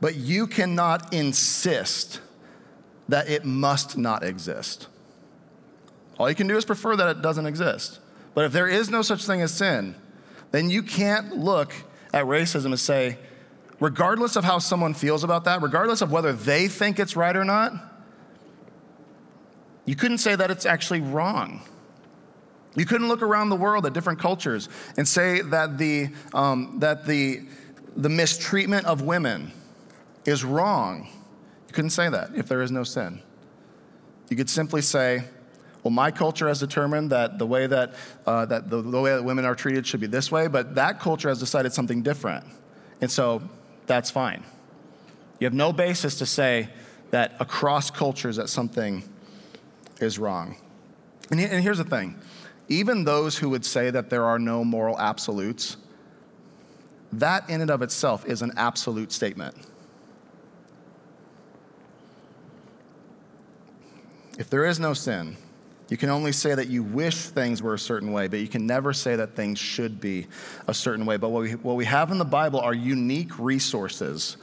but 0.00 0.16
you 0.16 0.46
cannot 0.46 1.12
insist 1.14 2.20
that 3.08 3.28
it 3.28 3.44
must 3.44 3.96
not 3.96 4.24
exist. 4.24 4.88
All 6.18 6.28
you 6.28 6.34
can 6.34 6.46
do 6.46 6.56
is 6.56 6.64
prefer 6.64 6.96
that 6.96 7.08
it 7.08 7.22
doesn't 7.22 7.46
exist. 7.46 8.00
But 8.34 8.46
if 8.46 8.52
there 8.52 8.66
is 8.66 8.90
no 8.90 9.02
such 9.02 9.24
thing 9.24 9.42
as 9.42 9.52
sin, 9.52 9.94
then 10.50 10.70
you 10.70 10.82
can't 10.82 11.36
look 11.36 11.74
at 12.12 12.24
racism 12.24 12.66
and 12.66 12.80
say, 12.80 13.18
regardless 13.82 14.36
of 14.36 14.44
how 14.44 14.60
someone 14.60 14.94
feels 14.94 15.24
about 15.24 15.42
that, 15.42 15.60
regardless 15.60 16.02
of 16.02 16.12
whether 16.12 16.32
they 16.32 16.68
think 16.68 17.00
it's 17.00 17.16
right 17.16 17.36
or 17.36 17.44
not, 17.44 17.72
you 19.84 19.96
couldn't 19.96 20.18
say 20.18 20.36
that 20.36 20.52
it's 20.52 20.64
actually 20.64 21.00
wrong. 21.00 21.60
You 22.76 22.86
couldn't 22.86 23.08
look 23.08 23.22
around 23.22 23.48
the 23.48 23.56
world 23.56 23.84
at 23.84 23.92
different 23.92 24.20
cultures 24.20 24.68
and 24.96 25.06
say 25.06 25.40
that 25.40 25.78
the, 25.78 26.10
um, 26.32 26.78
that 26.78 27.06
the, 27.06 27.40
the 27.96 28.08
mistreatment 28.08 28.86
of 28.86 29.02
women 29.02 29.50
is 30.24 30.44
wrong. 30.44 31.08
You 31.66 31.74
couldn't 31.74 31.90
say 31.90 32.08
that 32.08 32.36
if 32.36 32.46
there 32.46 32.62
is 32.62 32.70
no 32.70 32.84
sin. 32.84 33.20
You 34.28 34.36
could 34.36 34.48
simply 34.48 34.80
say, 34.80 35.24
well, 35.82 35.90
my 35.90 36.12
culture 36.12 36.46
has 36.46 36.60
determined 36.60 37.10
that 37.10 37.40
the 37.40 37.46
way 37.46 37.66
that, 37.66 37.94
uh, 38.26 38.46
that 38.46 38.70
the, 38.70 38.80
the 38.80 39.00
way 39.00 39.10
that 39.10 39.24
women 39.24 39.44
are 39.44 39.56
treated 39.56 39.88
should 39.88 39.98
be 39.98 40.06
this 40.06 40.30
way, 40.30 40.46
but 40.46 40.76
that 40.76 41.00
culture 41.00 41.28
has 41.28 41.40
decided 41.40 41.72
something 41.72 42.00
different. 42.02 42.46
And 43.00 43.10
so 43.10 43.42
that's 43.86 44.10
fine. 44.10 44.44
You 45.38 45.46
have 45.46 45.54
no 45.54 45.72
basis 45.72 46.18
to 46.18 46.26
say 46.26 46.68
that 47.10 47.34
across 47.40 47.90
cultures 47.90 48.36
that 48.36 48.48
something 48.48 49.02
is 50.00 50.18
wrong. 50.18 50.56
And, 51.30 51.40
and 51.40 51.62
here's 51.62 51.78
the 51.78 51.84
thing 51.84 52.16
even 52.68 53.04
those 53.04 53.38
who 53.38 53.50
would 53.50 53.64
say 53.64 53.90
that 53.90 54.08
there 54.08 54.24
are 54.24 54.38
no 54.38 54.64
moral 54.64 54.98
absolutes, 54.98 55.76
that 57.12 57.48
in 57.50 57.60
and 57.60 57.70
of 57.70 57.82
itself 57.82 58.24
is 58.26 58.40
an 58.40 58.52
absolute 58.56 59.12
statement. 59.12 59.54
If 64.38 64.48
there 64.48 64.64
is 64.64 64.80
no 64.80 64.94
sin, 64.94 65.36
you 65.92 65.98
can 65.98 66.08
only 66.08 66.32
say 66.32 66.54
that 66.54 66.68
you 66.68 66.82
wish 66.82 67.16
things 67.16 67.62
were 67.62 67.74
a 67.74 67.78
certain 67.78 68.12
way, 68.12 68.26
but 68.26 68.40
you 68.40 68.48
can 68.48 68.66
never 68.66 68.94
say 68.94 69.14
that 69.14 69.36
things 69.36 69.58
should 69.58 70.00
be 70.00 70.26
a 70.66 70.72
certain 70.72 71.04
way. 71.04 71.18
But 71.18 71.28
what 71.28 71.42
we, 71.42 71.50
what 71.56 71.76
we 71.76 71.84
have 71.84 72.10
in 72.10 72.16
the 72.16 72.24
Bible 72.24 72.60
are 72.60 72.72
unique 72.72 73.38
resources 73.38 74.38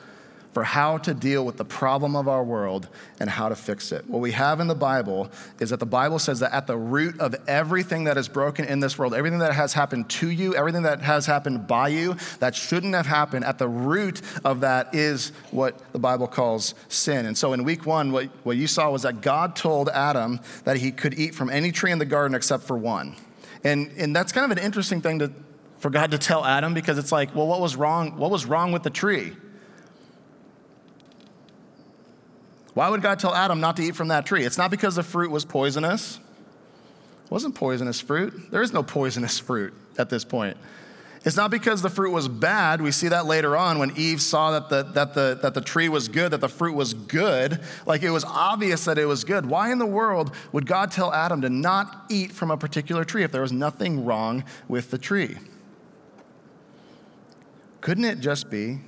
for 0.53 0.63
how 0.63 0.97
to 0.97 1.13
deal 1.13 1.45
with 1.45 1.57
the 1.57 1.65
problem 1.65 2.15
of 2.15 2.27
our 2.27 2.43
world 2.43 2.87
and 3.19 3.29
how 3.29 3.49
to 3.49 3.55
fix 3.55 3.91
it. 3.91 4.07
What 4.09 4.19
we 4.19 4.31
have 4.31 4.59
in 4.59 4.67
the 4.67 4.75
Bible 4.75 5.29
is 5.59 5.69
that 5.69 5.79
the 5.79 5.85
Bible 5.85 6.17
says 6.17 6.39
that 6.39 6.53
at 6.53 6.65
the 6.65 6.77
root 6.77 7.19
of 7.19 7.35
everything 7.47 8.05
that 8.05 8.17
is 8.17 8.27
broken 8.27 8.65
in 8.65 8.79
this 8.79 8.97
world, 8.97 9.13
everything 9.13 9.39
that 9.39 9.53
has 9.53 9.73
happened 9.73 10.09
to 10.09 10.29
you, 10.29 10.55
everything 10.55 10.83
that 10.83 11.01
has 11.01 11.27
happened 11.27 11.67
by 11.67 11.89
you, 11.89 12.15
that 12.39 12.55
shouldn't 12.55 12.95
have 12.95 13.05
happened, 13.05 13.45
at 13.45 13.59
the 13.59 13.67
root 13.67 14.21
of 14.43 14.61
that 14.61 14.93
is 14.95 15.31
what 15.51 15.79
the 15.93 15.99
Bible 15.99 16.27
calls 16.27 16.73
sin. 16.87 17.27
And 17.27 17.37
so 17.37 17.53
in 17.53 17.63
week 17.63 17.85
one, 17.85 18.11
what, 18.11 18.25
what 18.43 18.57
you 18.57 18.65
saw 18.65 18.89
was 18.89 19.03
that 19.03 19.21
God 19.21 19.55
told 19.55 19.89
Adam 19.89 20.39
that 20.63 20.77
he 20.77 20.91
could 20.91 21.19
eat 21.19 21.35
from 21.35 21.49
any 21.49 21.71
tree 21.71 21.91
in 21.91 21.99
the 21.99 22.05
garden 22.05 22.33
except 22.33 22.63
for 22.63 22.77
one. 22.77 23.15
And, 23.63 23.91
and 23.97 24.15
that's 24.15 24.31
kind 24.31 24.51
of 24.51 24.57
an 24.57 24.63
interesting 24.63 25.01
thing 25.01 25.19
to, 25.19 25.31
for 25.77 25.91
God 25.91 26.11
to 26.11 26.17
tell 26.17 26.43
Adam 26.43 26.73
because 26.73 26.97
it's 26.97 27.11
like, 27.11 27.35
well, 27.35 27.45
what 27.45 27.61
was 27.61 27.75
wrong? 27.75 28.17
What 28.17 28.31
was 28.31 28.45
wrong 28.45 28.71
with 28.71 28.81
the 28.81 28.89
tree? 28.89 29.33
Why 32.79 32.87
would 32.87 33.01
God 33.01 33.19
tell 33.19 33.35
Adam 33.35 33.59
not 33.59 33.75
to 33.75 33.83
eat 33.83 33.97
from 33.97 34.07
that 34.07 34.25
tree? 34.25 34.45
It's 34.45 34.57
not 34.57 34.71
because 34.71 34.95
the 34.95 35.03
fruit 35.03 35.31
was 35.31 35.43
poisonous. 35.43 36.15
It 37.25 37.29
wasn't 37.29 37.53
poisonous 37.53 37.99
fruit. 37.99 38.51
There 38.51 38.61
is 38.61 38.71
no 38.71 38.83
poisonous 38.83 39.37
fruit 39.37 39.73
at 39.97 40.09
this 40.09 40.23
point. 40.23 40.55
It's 41.25 41.35
not 41.35 41.51
because 41.51 41.81
the 41.81 41.89
fruit 41.89 42.11
was 42.11 42.29
bad. 42.29 42.81
We 42.81 42.91
see 42.91 43.09
that 43.09 43.25
later 43.25 43.57
on 43.57 43.79
when 43.79 43.91
Eve 43.97 44.21
saw 44.21 44.57
that 44.57 44.69
the, 44.69 44.83
that, 44.93 45.13
the, 45.13 45.37
that 45.41 45.55
the 45.55 45.59
tree 45.59 45.89
was 45.89 46.07
good, 46.07 46.31
that 46.31 46.39
the 46.39 46.47
fruit 46.47 46.73
was 46.73 46.93
good. 46.93 47.59
Like 47.85 48.01
it 48.01 48.11
was 48.11 48.23
obvious 48.23 48.85
that 48.85 48.97
it 48.97 49.07
was 49.07 49.25
good. 49.25 49.45
Why 49.45 49.73
in 49.73 49.77
the 49.77 49.85
world 49.85 50.33
would 50.53 50.65
God 50.65 50.89
tell 50.89 51.13
Adam 51.13 51.41
to 51.41 51.49
not 51.49 52.05
eat 52.07 52.31
from 52.31 52.49
a 52.49 52.55
particular 52.55 53.03
tree 53.03 53.25
if 53.25 53.31
there 53.33 53.41
was 53.41 53.51
nothing 53.51 54.05
wrong 54.05 54.45
with 54.69 54.89
the 54.89 54.97
tree? 54.97 55.35
Couldn't 57.81 58.05
it 58.05 58.21
just 58.21 58.49
be 58.49 58.79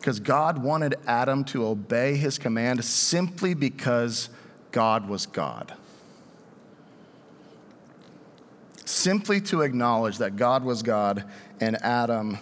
because 0.00 0.18
God 0.18 0.62
wanted 0.62 0.94
Adam 1.06 1.44
to 1.44 1.66
obey 1.66 2.16
his 2.16 2.38
command 2.38 2.82
simply 2.82 3.52
because 3.52 4.30
God 4.72 5.06
was 5.10 5.26
God. 5.26 5.74
Simply 8.86 9.42
to 9.42 9.60
acknowledge 9.60 10.16
that 10.16 10.36
God 10.36 10.64
was 10.64 10.82
God 10.82 11.24
and 11.60 11.76
Adam 11.84 12.38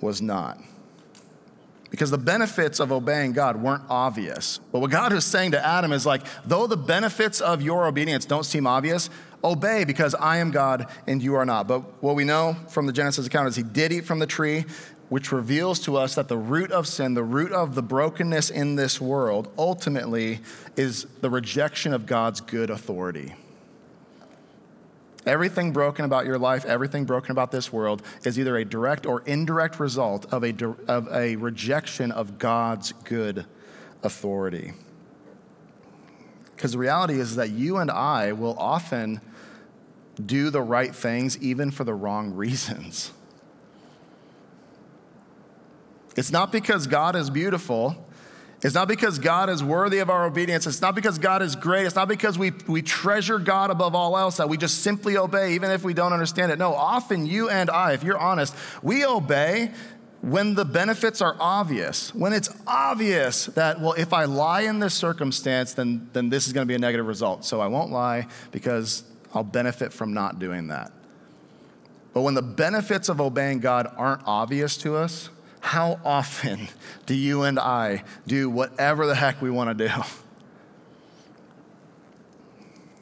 was 0.00 0.20
not. 0.20 0.58
Because 1.88 2.10
the 2.10 2.18
benefits 2.18 2.80
of 2.80 2.90
obeying 2.90 3.32
God 3.32 3.62
weren't 3.62 3.84
obvious. 3.88 4.58
But 4.72 4.80
what 4.80 4.90
God 4.90 5.12
was 5.12 5.24
saying 5.24 5.52
to 5.52 5.64
Adam 5.64 5.92
is 5.92 6.04
like, 6.04 6.22
though 6.44 6.66
the 6.66 6.76
benefits 6.76 7.40
of 7.40 7.62
your 7.62 7.86
obedience 7.86 8.24
don't 8.24 8.44
seem 8.44 8.66
obvious, 8.66 9.08
obey 9.44 9.84
because 9.84 10.16
I 10.16 10.38
am 10.38 10.50
God 10.50 10.88
and 11.06 11.22
you 11.22 11.36
are 11.36 11.46
not. 11.46 11.68
But 11.68 12.02
what 12.02 12.16
we 12.16 12.24
know 12.24 12.56
from 12.68 12.86
the 12.86 12.92
Genesis 12.92 13.28
account 13.28 13.46
is 13.46 13.54
he 13.54 13.62
did 13.62 13.92
eat 13.92 14.04
from 14.04 14.18
the 14.18 14.26
tree 14.26 14.64
which 15.08 15.32
reveals 15.32 15.80
to 15.80 15.96
us 15.96 16.14
that 16.14 16.28
the 16.28 16.36
root 16.36 16.70
of 16.70 16.86
sin, 16.86 17.14
the 17.14 17.22
root 17.22 17.52
of 17.52 17.74
the 17.74 17.82
brokenness 17.82 18.50
in 18.50 18.76
this 18.76 19.00
world, 19.00 19.50
ultimately 19.56 20.40
is 20.76 21.04
the 21.20 21.30
rejection 21.30 21.94
of 21.94 22.06
God's 22.06 22.40
good 22.40 22.70
authority. 22.70 23.34
Everything 25.26 25.72
broken 25.72 26.04
about 26.04 26.26
your 26.26 26.38
life, 26.38 26.64
everything 26.64 27.04
broken 27.04 27.32
about 27.32 27.50
this 27.50 27.72
world 27.72 28.02
is 28.24 28.38
either 28.38 28.56
a 28.56 28.64
direct 28.64 29.04
or 29.04 29.22
indirect 29.26 29.78
result 29.78 30.26
of 30.32 30.42
a, 30.42 30.54
of 30.86 31.08
a 31.12 31.36
rejection 31.36 32.10
of 32.12 32.38
God's 32.38 32.92
good 33.04 33.44
authority. 34.02 34.72
Because 36.54 36.72
the 36.72 36.78
reality 36.78 37.20
is 37.20 37.36
that 37.36 37.50
you 37.50 37.76
and 37.76 37.90
I 37.90 38.32
will 38.32 38.56
often 38.58 39.20
do 40.24 40.50
the 40.50 40.62
right 40.62 40.94
things 40.94 41.38
even 41.38 41.70
for 41.70 41.84
the 41.84 41.94
wrong 41.94 42.34
reasons. 42.34 43.12
It's 46.18 46.32
not 46.32 46.50
because 46.50 46.88
God 46.88 47.14
is 47.14 47.30
beautiful. 47.30 47.96
It's 48.62 48.74
not 48.74 48.88
because 48.88 49.20
God 49.20 49.48
is 49.48 49.62
worthy 49.62 50.00
of 50.00 50.10
our 50.10 50.26
obedience. 50.26 50.66
It's 50.66 50.80
not 50.80 50.96
because 50.96 51.16
God 51.16 51.42
is 51.42 51.54
great. 51.54 51.86
It's 51.86 51.94
not 51.94 52.08
because 52.08 52.36
we, 52.36 52.50
we 52.66 52.82
treasure 52.82 53.38
God 53.38 53.70
above 53.70 53.94
all 53.94 54.18
else 54.18 54.38
that 54.38 54.48
we 54.48 54.56
just 54.56 54.82
simply 54.82 55.16
obey, 55.16 55.54
even 55.54 55.70
if 55.70 55.84
we 55.84 55.94
don't 55.94 56.12
understand 56.12 56.50
it. 56.50 56.58
No, 56.58 56.74
often 56.74 57.24
you 57.24 57.48
and 57.50 57.70
I, 57.70 57.92
if 57.92 58.02
you're 58.02 58.18
honest, 58.18 58.52
we 58.82 59.04
obey 59.06 59.70
when 60.20 60.56
the 60.56 60.64
benefits 60.64 61.22
are 61.22 61.36
obvious. 61.38 62.12
When 62.12 62.32
it's 62.32 62.50
obvious 62.66 63.46
that, 63.46 63.80
well, 63.80 63.92
if 63.92 64.12
I 64.12 64.24
lie 64.24 64.62
in 64.62 64.80
this 64.80 64.94
circumstance, 64.94 65.74
then, 65.74 66.10
then 66.14 66.30
this 66.30 66.48
is 66.48 66.52
going 66.52 66.66
to 66.66 66.68
be 66.68 66.74
a 66.74 66.80
negative 66.80 67.06
result. 67.06 67.44
So 67.44 67.60
I 67.60 67.68
won't 67.68 67.92
lie 67.92 68.26
because 68.50 69.04
I'll 69.32 69.44
benefit 69.44 69.92
from 69.92 70.14
not 70.14 70.40
doing 70.40 70.66
that. 70.66 70.90
But 72.12 72.22
when 72.22 72.34
the 72.34 72.42
benefits 72.42 73.08
of 73.08 73.20
obeying 73.20 73.60
God 73.60 73.86
aren't 73.96 74.22
obvious 74.26 74.76
to 74.78 74.96
us, 74.96 75.30
how 75.60 76.00
often 76.04 76.68
do 77.06 77.14
you 77.14 77.42
and 77.42 77.58
I 77.58 78.04
do 78.26 78.48
whatever 78.48 79.06
the 79.06 79.14
heck 79.14 79.42
we 79.42 79.50
want 79.50 79.76
to 79.76 79.88
do? 79.88 79.92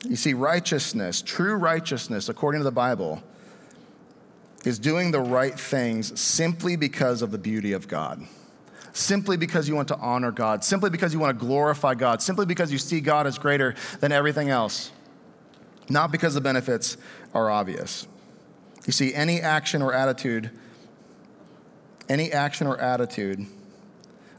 You 0.09 0.17
see, 0.17 0.35
righteousness, 0.35 1.23
true 1.23 1.55
righteousness, 1.55 2.29
according 2.29 2.61
to 2.61 2.65
the 2.65 2.71
Bible, 2.71 3.23
is 4.65 4.79
doing 4.79 5.11
the 5.11 5.21
right 5.21 5.59
things 5.59 6.19
simply 6.21 6.77
because 6.77 7.23
of 7.23 7.31
the 7.31 7.39
beauty 7.39 7.73
of 7.73 7.89
God. 7.89 8.27
Simply 8.93 9.37
because 9.37 9.69
you 9.69 9.75
want 9.75 9.89
to 9.89 9.97
honor 9.97 10.31
God, 10.33 10.65
simply 10.65 10.91
because 10.91 11.13
you 11.13 11.19
want 11.19 11.39
to 11.39 11.45
glorify 11.45 11.95
God, 11.95 12.23
simply 12.23 12.47
because 12.47 12.73
you 12.73 12.79
see 12.79 13.01
God 13.01 13.27
as 13.27 13.39
greater 13.39 13.75
than 14.01 14.11
everything 14.11 14.49
else, 14.49 14.91
not 15.89 16.11
because 16.11 16.35
the 16.35 16.41
benefits 16.41 16.97
are 17.35 17.51
obvious. 17.51 18.07
You 18.87 18.93
see, 18.93 19.13
any 19.13 19.41
action 19.41 19.83
or 19.83 19.93
attitude 19.93 20.51
any 22.09 22.33
action 22.33 22.67
or 22.67 22.79
attitude 22.79 23.47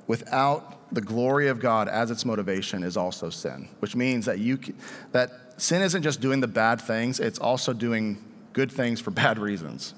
without 0.07 0.93
the 0.93 1.01
glory 1.01 1.49
of 1.49 1.59
God 1.59 1.87
as 1.87 2.11
its 2.11 2.23
motivation 2.23 2.83
is 2.83 2.95
also 2.95 3.29
sin, 3.29 3.67
which 3.79 3.95
means 3.95 4.25
that 4.25 4.39
you 4.39 4.59
that 5.11 5.31
sin 5.57 5.81
isn't 5.81 6.03
just 6.03 6.21
doing 6.21 6.39
the 6.39 6.47
bad 6.47 6.79
things, 6.79 7.19
it's 7.19 7.39
also 7.39 7.73
doing 7.73 8.17
good 8.53 8.71
things 8.71 9.01
for 9.01 9.11
bad 9.23 9.37
reasons. 9.37 9.93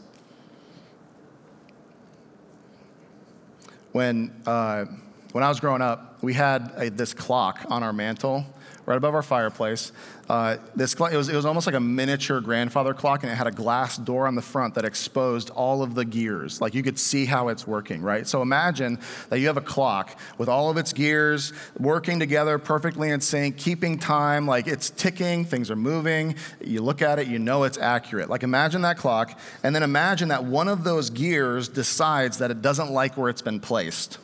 When, 3.91 4.31
uh, 4.45 4.85
when 5.31 5.43
I 5.43 5.49
was 5.49 5.59
growing 5.59 5.81
up, 5.81 6.21
we 6.21 6.33
had 6.33 6.71
a, 6.77 6.89
this 6.89 7.13
clock 7.13 7.65
on 7.69 7.81
our 7.81 7.91
mantle 7.91 8.45
right 8.89 8.97
above 8.97 9.13
our 9.13 9.21
fireplace. 9.21 9.91
Uh, 10.27 10.57
this 10.75 10.95
it 10.95 11.15
was, 11.15 11.29
it 11.29 11.35
was 11.35 11.45
almost 11.45 11.67
like 11.67 11.75
a 11.75 11.79
miniature 11.79 12.41
grandfather 12.41 12.91
clock, 12.91 13.21
and 13.21 13.31
it 13.31 13.35
had 13.35 13.45
a 13.45 13.51
glass 13.51 13.97
door 13.97 14.25
on 14.25 14.33
the 14.33 14.41
front 14.41 14.73
that 14.73 14.83
exposed 14.83 15.51
all 15.51 15.83
of 15.83 15.93
the 15.93 16.03
gears. 16.03 16.59
Like 16.59 16.73
you 16.73 16.81
could 16.81 16.97
see 16.97 17.25
how 17.25 17.49
it's 17.49 17.67
working, 17.67 18.01
right? 18.01 18.25
So 18.27 18.41
imagine 18.41 18.97
that 19.29 19.39
you 19.39 19.45
have 19.45 19.57
a 19.57 19.61
clock 19.61 20.17
with 20.39 20.49
all 20.49 20.71
of 20.71 20.77
its 20.77 20.91
gears 20.91 21.53
working 21.79 22.19
together 22.19 22.57
perfectly 22.57 23.11
in 23.11 23.21
sync, 23.21 23.57
keeping 23.57 23.99
time, 23.99 24.47
like 24.47 24.65
it's 24.65 24.89
ticking, 24.89 25.45
things 25.45 25.69
are 25.69 25.75
moving. 25.75 26.33
You 26.59 26.81
look 26.81 27.03
at 27.03 27.19
it, 27.19 27.27
you 27.27 27.37
know 27.37 27.65
it's 27.65 27.77
accurate. 27.77 28.27
Like 28.27 28.41
imagine 28.41 28.81
that 28.81 28.97
clock, 28.97 29.39
and 29.61 29.75
then 29.75 29.83
imagine 29.83 30.29
that 30.29 30.45
one 30.45 30.67
of 30.67 30.83
those 30.83 31.11
gears 31.11 31.69
decides 31.69 32.39
that 32.39 32.49
it 32.49 32.63
doesn't 32.63 32.89
like 32.89 33.17
where 33.17 33.29
it's 33.29 33.43
been 33.43 33.59
placed. 33.59 34.17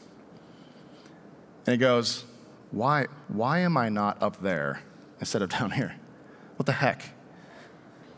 And 1.68 1.76
it 1.76 1.78
goes, 1.78 2.24
why, 2.76 3.08
why 3.30 3.60
am 3.60 3.78
I 3.78 3.88
not 3.88 4.22
up 4.22 4.42
there 4.42 4.82
instead 5.20 5.42
of 5.42 5.50
down 5.58 5.72
here? 5.72 5.96
What 6.58 6.66
the 6.66 6.74
heck? 6.74 7.04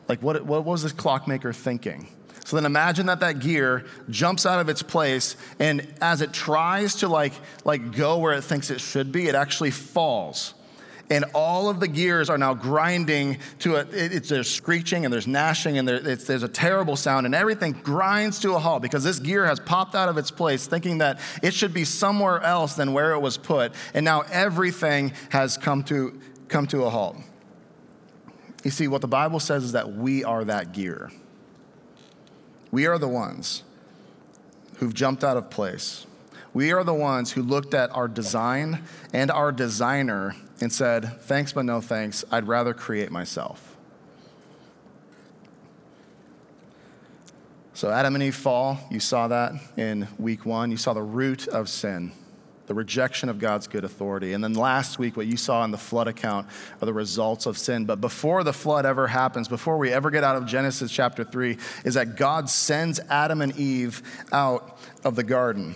Like, 0.09 0.21
what, 0.21 0.45
what 0.45 0.65
was 0.65 0.83
this 0.83 0.91
clockmaker 0.91 1.53
thinking? 1.53 2.07
So 2.43 2.55
then 2.55 2.65
imagine 2.65 3.07
that 3.07 3.19
that 3.19 3.39
gear 3.39 3.85
jumps 4.09 4.45
out 4.45 4.59
of 4.59 4.69
its 4.69 4.81
place, 4.81 5.35
and 5.59 5.85
as 6.01 6.21
it 6.21 6.31
tries 6.31 6.95
to 6.95 7.07
like, 7.09 7.33
like 7.65 7.91
go 7.91 8.17
where 8.17 8.33
it 8.33 8.43
thinks 8.43 8.71
it 8.71 8.79
should 8.79 9.11
be, 9.11 9.27
it 9.27 9.35
actually 9.35 9.71
falls 9.71 10.53
and 11.09 11.25
all 11.33 11.69
of 11.69 11.79
the 11.79 11.87
gears 11.87 12.29
are 12.29 12.37
now 12.37 12.53
grinding 12.53 13.37
to 13.59 13.77
a, 13.77 13.85
it's, 13.91 14.29
there's 14.29 14.49
screeching 14.49 15.05
and 15.05 15.13
there's 15.13 15.27
gnashing 15.27 15.77
and 15.77 15.87
there, 15.87 15.99
there's 15.99 16.43
a 16.43 16.49
terrible 16.49 16.95
sound 16.95 17.25
and 17.25 17.33
everything 17.33 17.71
grinds 17.71 18.39
to 18.39 18.53
a 18.53 18.59
halt 18.59 18.81
because 18.81 19.03
this 19.03 19.19
gear 19.19 19.45
has 19.45 19.59
popped 19.59 19.95
out 19.95 20.09
of 20.09 20.17
its 20.17 20.31
place 20.31 20.67
thinking 20.67 20.97
that 20.97 21.19
it 21.41 21.53
should 21.53 21.73
be 21.73 21.85
somewhere 21.85 22.41
else 22.41 22.75
than 22.75 22.91
where 22.91 23.13
it 23.13 23.19
was 23.19 23.37
put. 23.37 23.71
And 23.93 24.03
now 24.03 24.21
everything 24.31 25.13
has 25.29 25.57
come 25.57 25.83
to, 25.85 26.19
come 26.49 26.67
to 26.67 26.83
a 26.83 26.89
halt. 26.89 27.15
You 28.63 28.71
see, 28.71 28.89
what 28.89 29.01
the 29.01 29.07
Bible 29.07 29.39
says 29.39 29.63
is 29.63 29.71
that 29.71 29.93
we 29.93 30.25
are 30.25 30.43
that 30.43 30.73
gear. 30.73 31.09
We 32.69 32.85
are 32.85 32.97
the 32.97 33.07
ones 33.07 33.63
who've 34.77 34.93
jumped 34.93 35.23
out 35.23 35.37
of 35.37 35.49
place 35.49 36.05
We 36.53 36.71
are 36.71 36.83
the 36.83 36.93
ones 36.93 37.31
who 37.31 37.43
looked 37.43 37.73
at 37.73 37.95
our 37.95 38.07
design 38.07 38.83
and 39.13 39.29
our 39.29 39.51
designer 39.51 40.35
and 40.61 40.71
said, 40.71 41.21
Thanks, 41.21 41.53
but 41.53 41.65
no 41.65 41.81
thanks. 41.81 42.23
I'd 42.31 42.47
rather 42.47 42.73
create 42.73 43.11
myself. 43.11 43.75
So, 47.73 47.91
Adam 47.91 48.15
and 48.15 48.23
Eve 48.23 48.35
fall. 48.35 48.79
You 48.89 48.99
saw 48.99 49.27
that 49.27 49.53
in 49.77 50.07
week 50.17 50.45
one. 50.45 50.71
You 50.71 50.77
saw 50.77 50.93
the 50.93 51.03
root 51.03 51.47
of 51.47 51.69
sin 51.69 52.11
the 52.67 52.73
rejection 52.73 53.29
of 53.29 53.39
God's 53.39 53.65
good 53.65 53.85
authority. 53.85 54.33
And 54.33 54.43
then 54.43 54.53
last 54.53 54.99
week, 54.99 55.17
what 55.17 55.25
you 55.25 55.37
saw 55.37 55.63
in 55.63 55.71
the 55.71 55.77
flood 55.77 56.07
account 56.07 56.47
are 56.81 56.85
the 56.85 56.93
results 56.93 57.45
of 57.45 57.57
sin. 57.57 57.85
But 57.85 58.01
before 58.01 58.43
the 58.43 58.53
flood 58.53 58.85
ever 58.85 59.07
happens, 59.07 59.47
before 59.47 59.77
we 59.77 59.91
ever 59.91 60.11
get 60.11 60.23
out 60.23 60.35
of 60.35 60.45
Genesis 60.45 60.91
chapter 60.91 61.23
3, 61.23 61.57
is 61.85 61.95
that 61.95 62.17
God 62.17 62.49
sends 62.49 62.99
Adam 63.09 63.41
and 63.41 63.57
Eve 63.57 64.03
out 64.33 64.77
of 65.05 65.15
the 65.15 65.23
garden. 65.23 65.75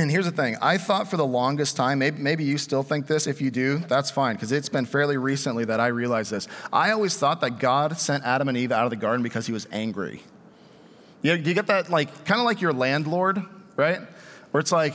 And 0.00 0.10
here's 0.10 0.24
the 0.24 0.32
thing 0.32 0.56
I 0.62 0.78
thought 0.78 1.08
for 1.08 1.18
the 1.18 1.26
longest 1.26 1.76
time, 1.76 1.98
maybe, 1.98 2.22
maybe 2.22 2.42
you 2.42 2.56
still 2.56 2.82
think 2.82 3.06
this. 3.06 3.26
If 3.26 3.42
you 3.42 3.50
do, 3.50 3.78
that's 3.78 4.10
fine, 4.10 4.34
because 4.34 4.50
it's 4.50 4.70
been 4.70 4.86
fairly 4.86 5.18
recently 5.18 5.66
that 5.66 5.78
I 5.78 5.88
realized 5.88 6.30
this. 6.30 6.48
I 6.72 6.92
always 6.92 7.16
thought 7.18 7.42
that 7.42 7.58
God 7.58 7.98
sent 7.98 8.24
Adam 8.24 8.48
and 8.48 8.56
Eve 8.56 8.72
out 8.72 8.84
of 8.84 8.90
the 8.90 8.96
garden 8.96 9.22
because 9.22 9.46
he 9.46 9.52
was 9.52 9.68
angry. 9.70 10.22
You, 11.20 11.34
you 11.34 11.52
get 11.52 11.66
that, 11.66 11.90
like, 11.90 12.24
kind 12.24 12.40
of 12.40 12.46
like 12.46 12.62
your 12.62 12.72
landlord, 12.72 13.42
right? 13.76 14.00
Where 14.52 14.60
it's 14.60 14.72
like, 14.72 14.94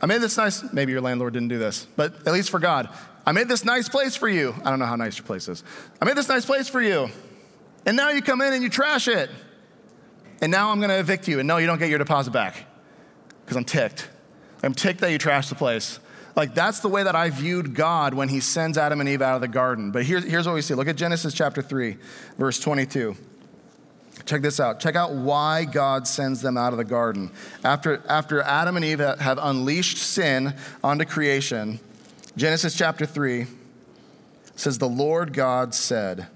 I 0.00 0.06
made 0.06 0.22
this 0.22 0.38
nice, 0.38 0.72
maybe 0.72 0.92
your 0.92 1.02
landlord 1.02 1.34
didn't 1.34 1.48
do 1.48 1.58
this, 1.58 1.86
but 1.94 2.26
at 2.26 2.32
least 2.32 2.48
for 2.48 2.58
God, 2.58 2.88
I 3.26 3.32
made 3.32 3.48
this 3.48 3.62
nice 3.62 3.90
place 3.90 4.16
for 4.16 4.28
you. 4.28 4.54
I 4.64 4.70
don't 4.70 4.78
know 4.78 4.86
how 4.86 4.96
nice 4.96 5.18
your 5.18 5.26
place 5.26 5.48
is. 5.48 5.62
I 6.00 6.06
made 6.06 6.16
this 6.16 6.30
nice 6.30 6.46
place 6.46 6.66
for 6.66 6.80
you. 6.80 7.10
And 7.84 7.94
now 7.94 8.08
you 8.08 8.22
come 8.22 8.40
in 8.40 8.54
and 8.54 8.62
you 8.62 8.70
trash 8.70 9.06
it. 9.06 9.28
And 10.40 10.50
now 10.50 10.70
I'm 10.70 10.78
going 10.78 10.88
to 10.88 10.98
evict 10.98 11.28
you. 11.28 11.40
And 11.40 11.46
no, 11.46 11.58
you 11.58 11.66
don't 11.66 11.78
get 11.78 11.90
your 11.90 11.98
deposit 11.98 12.30
back 12.30 12.64
because 13.44 13.58
I'm 13.58 13.64
ticked. 13.64 14.08
I'm 14.62 14.74
ticked 14.74 15.00
that 15.00 15.10
you 15.10 15.18
trashed 15.18 15.48
the 15.48 15.54
place. 15.54 15.98
Like, 16.36 16.54
that's 16.54 16.80
the 16.80 16.88
way 16.88 17.02
that 17.02 17.16
I 17.16 17.30
viewed 17.30 17.74
God 17.74 18.14
when 18.14 18.28
he 18.28 18.40
sends 18.40 18.78
Adam 18.78 19.00
and 19.00 19.08
Eve 19.08 19.22
out 19.22 19.34
of 19.34 19.40
the 19.40 19.48
garden. 19.48 19.90
But 19.90 20.04
here's, 20.04 20.24
here's 20.24 20.46
what 20.46 20.54
we 20.54 20.62
see. 20.62 20.74
Look 20.74 20.88
at 20.88 20.96
Genesis 20.96 21.34
chapter 21.34 21.60
3, 21.60 21.96
verse 22.38 22.60
22. 22.60 23.16
Check 24.26 24.42
this 24.42 24.60
out. 24.60 24.80
Check 24.80 24.96
out 24.96 25.12
why 25.12 25.64
God 25.64 26.06
sends 26.06 26.40
them 26.40 26.56
out 26.56 26.72
of 26.72 26.76
the 26.76 26.84
garden. 26.84 27.32
After, 27.64 28.02
after 28.08 28.42
Adam 28.42 28.76
and 28.76 28.84
Eve 28.84 29.00
have 29.00 29.38
unleashed 29.40 29.98
sin 29.98 30.54
onto 30.84 31.04
creation, 31.04 31.80
Genesis 32.36 32.76
chapter 32.76 33.06
3 33.06 33.46
says, 34.54 34.78
The 34.78 34.88
Lord 34.88 35.32
God 35.32 35.74
said, 35.74 36.28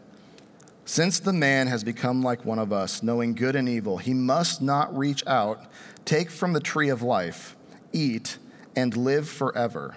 Since 0.84 1.20
the 1.20 1.32
man 1.32 1.66
has 1.68 1.84
become 1.84 2.22
like 2.22 2.44
one 2.44 2.58
of 2.58 2.72
us, 2.72 3.02
knowing 3.02 3.34
good 3.34 3.54
and 3.54 3.68
evil, 3.68 3.98
he 3.98 4.14
must 4.14 4.60
not 4.60 4.96
reach 4.96 5.24
out, 5.26 5.64
take 6.04 6.30
from 6.30 6.52
the 6.52 6.60
tree 6.60 6.88
of 6.88 7.02
life, 7.02 7.54
eat, 7.94 8.38
and 8.76 8.96
live 8.96 9.28
forever. 9.28 9.96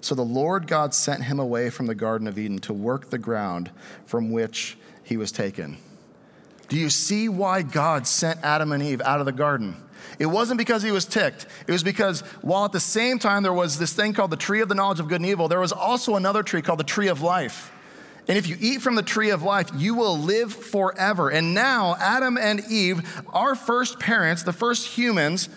So 0.00 0.14
the 0.14 0.22
Lord 0.22 0.68
God 0.68 0.94
sent 0.94 1.24
him 1.24 1.40
away 1.40 1.70
from 1.70 1.86
the 1.86 1.94
Garden 1.94 2.28
of 2.28 2.38
Eden 2.38 2.58
to 2.60 2.72
work 2.72 3.10
the 3.10 3.18
ground 3.18 3.70
from 4.04 4.30
which 4.30 4.76
he 5.02 5.16
was 5.16 5.32
taken. 5.32 5.78
Do 6.68 6.76
you 6.76 6.90
see 6.90 7.28
why 7.28 7.62
God 7.62 8.06
sent 8.06 8.42
Adam 8.42 8.72
and 8.72 8.82
Eve 8.82 9.00
out 9.00 9.20
of 9.20 9.26
the 9.26 9.32
garden? 9.32 9.82
It 10.18 10.26
wasn't 10.26 10.58
because 10.58 10.82
he 10.82 10.90
was 10.90 11.04
ticked. 11.04 11.46
It 11.66 11.72
was 11.72 11.82
because 11.82 12.20
while 12.42 12.64
at 12.64 12.72
the 12.72 12.80
same 12.80 13.18
time 13.18 13.42
there 13.42 13.52
was 13.52 13.78
this 13.78 13.92
thing 13.92 14.12
called 14.12 14.30
the 14.30 14.36
tree 14.36 14.60
of 14.60 14.68
the 14.68 14.74
knowledge 14.74 15.00
of 15.00 15.08
good 15.08 15.20
and 15.20 15.26
evil, 15.26 15.48
there 15.48 15.60
was 15.60 15.72
also 15.72 16.16
another 16.16 16.42
tree 16.42 16.62
called 16.62 16.78
the 16.78 16.84
tree 16.84 17.08
of 17.08 17.22
life. 17.22 17.72
And 18.28 18.36
if 18.36 18.48
you 18.48 18.56
eat 18.58 18.82
from 18.82 18.96
the 18.96 19.02
tree 19.02 19.30
of 19.30 19.42
life, 19.42 19.70
you 19.76 19.94
will 19.94 20.18
live 20.18 20.52
forever. 20.52 21.28
And 21.28 21.54
now, 21.54 21.96
Adam 22.00 22.36
and 22.36 22.60
Eve, 22.68 23.22
our 23.28 23.54
first 23.54 24.00
parents, 24.00 24.42
the 24.42 24.52
first 24.52 24.86
humans, 24.86 25.48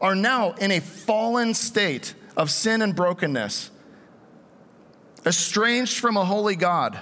are 0.00 0.14
now 0.14 0.52
in 0.52 0.70
a 0.70 0.80
fallen 0.80 1.54
state 1.54 2.14
of 2.36 2.50
sin 2.50 2.82
and 2.82 2.94
brokenness, 2.94 3.70
estranged 5.26 5.98
from 5.98 6.16
a 6.16 6.24
holy 6.24 6.56
God. 6.56 6.98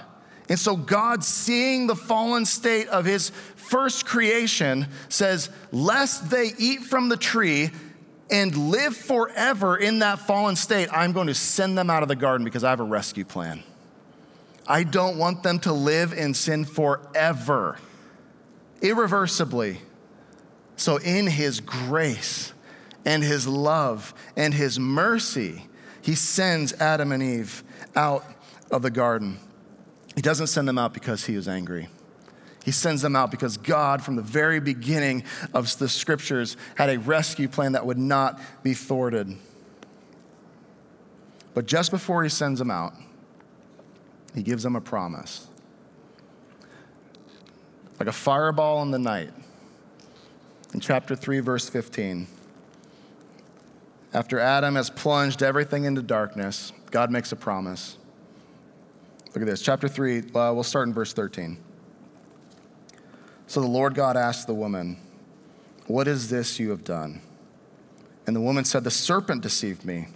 And 0.49 0.57
so, 0.57 0.75
God, 0.75 1.23
seeing 1.23 1.87
the 1.87 1.95
fallen 1.95 2.45
state 2.45 2.87
of 2.87 3.05
his 3.05 3.29
first 3.55 4.05
creation, 4.05 4.87
says, 5.09 5.49
Lest 5.71 6.29
they 6.29 6.53
eat 6.57 6.81
from 6.83 7.09
the 7.09 7.17
tree 7.17 7.69
and 8.31 8.55
live 8.71 8.95
forever 8.95 9.77
in 9.77 9.99
that 9.99 10.19
fallen 10.19 10.55
state, 10.55 10.89
I'm 10.91 11.11
going 11.11 11.27
to 11.27 11.35
send 11.35 11.77
them 11.77 11.89
out 11.89 12.01
of 12.01 12.09
the 12.09 12.15
garden 12.15 12.45
because 12.45 12.63
I 12.63 12.69
have 12.69 12.79
a 12.79 12.85
rescue 12.85 13.25
plan. 13.25 13.61
I 14.65 14.83
don't 14.83 15.17
want 15.17 15.43
them 15.43 15.59
to 15.59 15.73
live 15.73 16.13
in 16.13 16.33
sin 16.33 16.65
forever, 16.65 17.77
irreversibly. 18.81 19.81
So, 20.77 20.97
in 20.97 21.27
his 21.27 21.59
grace 21.59 22.53
and 23.07 23.23
his 23.23 23.47
love 23.47 24.13
and 24.35 24.53
his 24.53 24.77
mercy, 24.77 25.65
he 26.01 26.13
sends 26.13 26.73
Adam 26.73 27.13
and 27.13 27.23
Eve 27.23 27.63
out 27.95 28.25
of 28.69 28.81
the 28.81 28.91
garden. 28.91 29.39
He 30.15 30.21
doesn't 30.21 30.47
send 30.47 30.67
them 30.67 30.77
out 30.77 30.93
because 30.93 31.25
he 31.25 31.35
is 31.35 31.47
angry. 31.47 31.87
He 32.65 32.71
sends 32.71 33.01
them 33.01 33.15
out 33.15 33.31
because 33.31 33.55
God, 33.55 34.03
from 34.03 34.17
the 34.17 34.21
very 34.21 34.59
beginning 34.59 35.23
of 35.53 35.77
the 35.77 35.87
scriptures, 35.87 36.57
had 36.75 36.89
a 36.89 36.99
rescue 36.99 37.47
plan 37.47 37.71
that 37.71 37.85
would 37.85 37.97
not 37.97 38.41
be 38.61 38.73
thwarted. 38.73 39.37
But 41.53 41.65
just 41.65 41.91
before 41.91 42.23
he 42.23 42.29
sends 42.29 42.59
them 42.59 42.69
out, 42.69 42.93
he 44.35 44.43
gives 44.43 44.63
them 44.63 44.75
a 44.75 44.81
promise. 44.81 45.47
Like 48.01 48.09
a 48.09 48.11
fireball 48.11 48.81
in 48.81 48.91
the 48.91 48.99
night. 48.99 49.31
In 50.73 50.81
chapter 50.81 51.15
3, 51.15 51.39
verse 51.39 51.69
15. 51.69 52.27
After 54.13 54.39
Adam 54.39 54.75
has 54.75 54.89
plunged 54.89 55.43
everything 55.43 55.83
into 55.83 56.01
darkness, 56.01 56.71
God 56.91 57.11
makes 57.11 57.31
a 57.31 57.35
promise. 57.35 57.97
Look 59.27 59.41
at 59.41 59.45
this, 59.45 59.61
chapter 59.61 59.87
3, 59.87 60.19
uh, 60.19 60.23
we'll 60.53 60.63
start 60.63 60.87
in 60.87 60.93
verse 60.93 61.13
13. 61.13 61.57
So 63.47 63.61
the 63.61 63.67
Lord 63.67 63.95
God 63.95 64.17
asked 64.17 64.47
the 64.47 64.53
woman, 64.53 64.97
What 65.87 66.07
is 66.07 66.29
this 66.29 66.59
you 66.59 66.69
have 66.71 66.83
done? 66.83 67.21
And 68.25 68.35
the 68.35 68.41
woman 68.41 68.65
said, 68.65 68.83
The 68.83 68.91
serpent 68.91 69.41
deceived 69.41 69.85
me, 69.85 70.07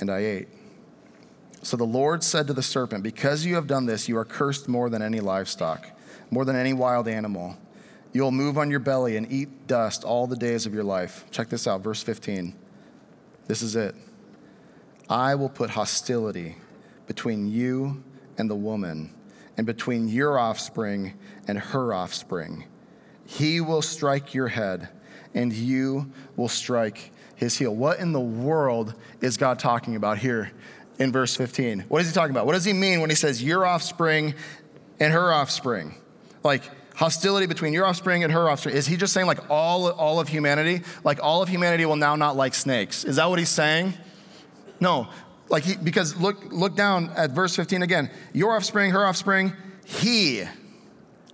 and 0.00 0.10
I 0.10 0.18
ate. 0.18 0.48
So 1.62 1.76
the 1.76 1.84
Lord 1.84 2.22
said 2.22 2.46
to 2.46 2.52
the 2.52 2.62
serpent, 2.62 3.02
Because 3.02 3.44
you 3.44 3.54
have 3.54 3.66
done 3.66 3.86
this, 3.86 4.08
you 4.08 4.16
are 4.18 4.24
cursed 4.24 4.68
more 4.68 4.90
than 4.90 5.02
any 5.02 5.20
livestock, 5.20 5.86
more 6.30 6.44
than 6.44 6.56
any 6.56 6.72
wild 6.72 7.08
animal. 7.08 7.56
You 8.12 8.22
will 8.22 8.30
move 8.30 8.58
on 8.58 8.70
your 8.70 8.80
belly 8.80 9.16
and 9.16 9.30
eat 9.30 9.66
dust 9.66 10.04
all 10.04 10.26
the 10.26 10.36
days 10.36 10.66
of 10.66 10.74
your 10.74 10.84
life. 10.84 11.24
Check 11.30 11.48
this 11.48 11.66
out, 11.66 11.82
verse 11.82 12.02
15. 12.02 12.54
This 13.48 13.62
is 13.62 13.74
it. 13.74 13.96
I 15.10 15.34
will 15.34 15.48
put 15.48 15.70
hostility 15.70 16.56
between 17.06 17.48
you 17.50 18.04
and 18.36 18.48
the 18.48 18.54
woman, 18.54 19.12
and 19.56 19.66
between 19.66 20.06
your 20.06 20.38
offspring 20.38 21.14
and 21.48 21.58
her 21.58 21.92
offspring. 21.92 22.64
He 23.24 23.60
will 23.60 23.82
strike 23.82 24.32
your 24.32 24.48
head, 24.48 24.90
and 25.34 25.52
you 25.52 26.12
will 26.36 26.48
strike 26.48 27.10
his 27.34 27.56
heel. 27.58 27.74
What 27.74 27.98
in 27.98 28.12
the 28.12 28.20
world 28.20 28.94
is 29.20 29.36
God 29.36 29.58
talking 29.58 29.96
about 29.96 30.18
here 30.18 30.52
in 30.98 31.10
verse 31.10 31.34
15? 31.34 31.80
What 31.88 32.02
is 32.02 32.08
he 32.08 32.14
talking 32.14 32.30
about? 32.30 32.46
What 32.46 32.52
does 32.52 32.64
he 32.64 32.72
mean 32.72 33.00
when 33.00 33.10
he 33.10 33.16
says 33.16 33.42
your 33.42 33.66
offspring 33.66 34.34
and 35.00 35.12
her 35.12 35.32
offspring? 35.32 35.94
Like, 36.44 36.62
hostility 36.98 37.46
between 37.46 37.72
your 37.72 37.86
offspring 37.86 38.24
and 38.24 38.32
her 38.32 38.50
offspring. 38.50 38.74
Is 38.74 38.88
he 38.88 38.96
just 38.96 39.12
saying 39.12 39.28
like 39.28 39.48
all, 39.48 39.88
all 39.88 40.18
of 40.18 40.26
humanity? 40.26 40.82
Like 41.04 41.20
all 41.22 41.42
of 41.42 41.48
humanity 41.48 41.86
will 41.86 41.94
now 41.94 42.16
not 42.16 42.34
like 42.34 42.54
snakes. 42.54 43.04
Is 43.04 43.16
that 43.16 43.30
what 43.30 43.38
he's 43.38 43.48
saying? 43.48 43.94
No. 44.80 45.06
Like 45.48 45.62
he, 45.62 45.76
because 45.76 46.16
look, 46.16 46.42
look 46.50 46.74
down 46.74 47.10
at 47.16 47.30
verse 47.30 47.54
15 47.54 47.82
again. 47.82 48.10
Your 48.32 48.56
offspring, 48.56 48.90
her 48.90 49.06
offspring, 49.06 49.52
he, 49.84 50.42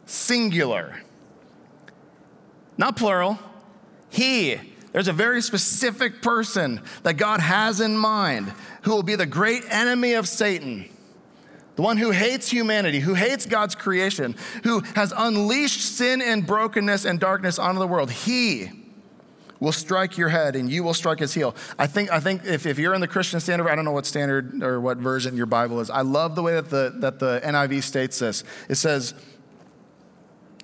singular. 0.05 1.01
Not 2.77 2.97
plural, 2.97 3.39
he. 4.11 4.61
There's 4.93 5.09
a 5.09 5.15
very 5.15 5.41
specific 5.41 6.21
person 6.21 6.83
that 7.05 7.15
God 7.15 7.41
has 7.41 7.81
in 7.81 7.97
mind 7.97 8.53
who 8.83 8.91
will 8.91 9.03
be 9.03 9.17
the 9.17 9.27
great 9.27 9.65
enemy 9.71 10.13
of 10.13 10.29
Satan. 10.29 10.91
The 11.77 11.83
one 11.83 11.97
who 11.97 12.13
hates 12.13 12.49
humanity, 12.49 13.01
who 13.01 13.15
hates 13.15 13.47
God's 13.47 13.75
creation, 13.75 14.37
who 14.63 14.81
has 14.95 15.13
unleashed 15.17 15.81
sin 15.81 16.23
and 16.23 16.47
brokenness 16.47 17.05
and 17.05 17.19
darkness 17.19 17.59
onto 17.59 17.81
the 17.81 17.87
world. 17.89 18.11
He 18.11 18.71
will 19.59 19.73
strike 19.73 20.17
your 20.17 20.29
head 20.29 20.55
and 20.55 20.71
you 20.71 20.85
will 20.85 20.95
strike 20.95 21.19
his 21.19 21.35
heel. 21.35 21.57
I 21.79 21.87
think, 21.87 22.13
I 22.13 22.21
think 22.21 22.45
if, 22.45 22.67
if 22.67 22.79
you're 22.79 22.95
in 22.95 23.01
the 23.01 23.09
Christian 23.09 23.41
standard, 23.41 23.69
I 23.69 23.75
don't 23.75 23.85
know 23.85 23.93
what 23.93 24.07
standard 24.07 24.63
or 24.63 24.81
what 24.81 24.99
version 24.99 25.37
your 25.37 25.47
Bible 25.47 25.81
is. 25.81 25.91
I 25.91 26.03
love 26.03 26.37
the 26.37 26.43
way 26.43 26.55
that 26.55 26.71
the, 26.71 26.93
that 26.97 27.19
the 27.19 27.41
NIV 27.43 27.83
states 27.83 28.19
this. 28.19 28.45
It 28.69 28.77
says, 28.77 29.15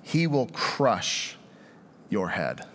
He 0.03 0.27
will 0.27 0.47
crush 0.47 1.35
your 2.09 2.29
head 2.29 2.65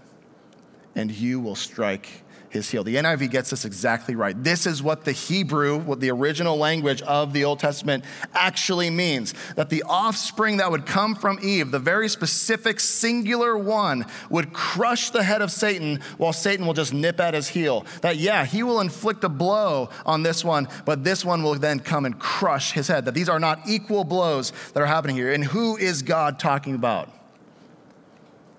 and 0.95 1.11
you 1.11 1.39
will 1.41 1.55
strike 1.55 2.25
his 2.57 2.71
heel. 2.71 2.83
The 2.83 2.97
NIV 2.97 3.31
gets 3.31 3.51
this 3.51 3.65
exactly 3.65 4.15
right. 4.15 4.43
This 4.43 4.67
is 4.67 4.83
what 4.83 5.05
the 5.05 5.13
Hebrew, 5.13 5.79
what 5.79 6.01
the 6.01 6.11
original 6.11 6.57
language 6.57 7.03
of 7.03 7.33
the 7.33 7.45
Old 7.45 7.61
Testament 7.61 8.05
actually 8.35 8.91
means 8.91 9.35
that 9.55 9.71
the 9.71 9.85
offspring 9.85 10.57
that 10.57 10.71
would 10.71 10.87
come 10.87 11.15
from 11.15 11.39
Eve, 11.43 11.71
the 11.71 11.79
very 11.79 12.09
specific 12.09 12.81
singular 12.81 13.57
one, 13.57 14.05
would 14.31 14.53
crush 14.53 15.11
the 15.11 15.23
head 15.23 15.43
of 15.43 15.53
Satan 15.53 16.01
while 16.19 16.33
Satan 16.33 16.67
will 16.67 16.75
just 16.75 16.93
nip 16.93 17.21
at 17.21 17.35
his 17.35 17.49
heel. 17.49 17.87
That, 18.03 18.17
yeah, 18.17 18.45
he 18.45 18.63
will 18.63 18.81
inflict 18.81 19.23
a 19.25 19.29
blow 19.29 19.91
on 20.05 20.23
this 20.23 20.45
one, 20.45 20.69
but 20.85 21.05
this 21.05 21.25
one 21.25 21.43
will 21.43 21.55
then 21.55 21.81
come 21.81 22.05
and 22.05 22.19
crush 22.19 22.73
his 22.73 22.89
head. 22.89 23.05
That 23.05 23.15
these 23.15 23.29
are 23.29 23.41
not 23.41 23.61
equal 23.69 24.05
blows 24.05 24.53
that 24.73 24.83
are 24.83 24.87
happening 24.87 25.17
here. 25.17 25.33
And 25.33 25.45
who 25.45 25.77
is 25.77 26.03
God 26.03 26.39
talking 26.39 26.75
about? 26.75 27.11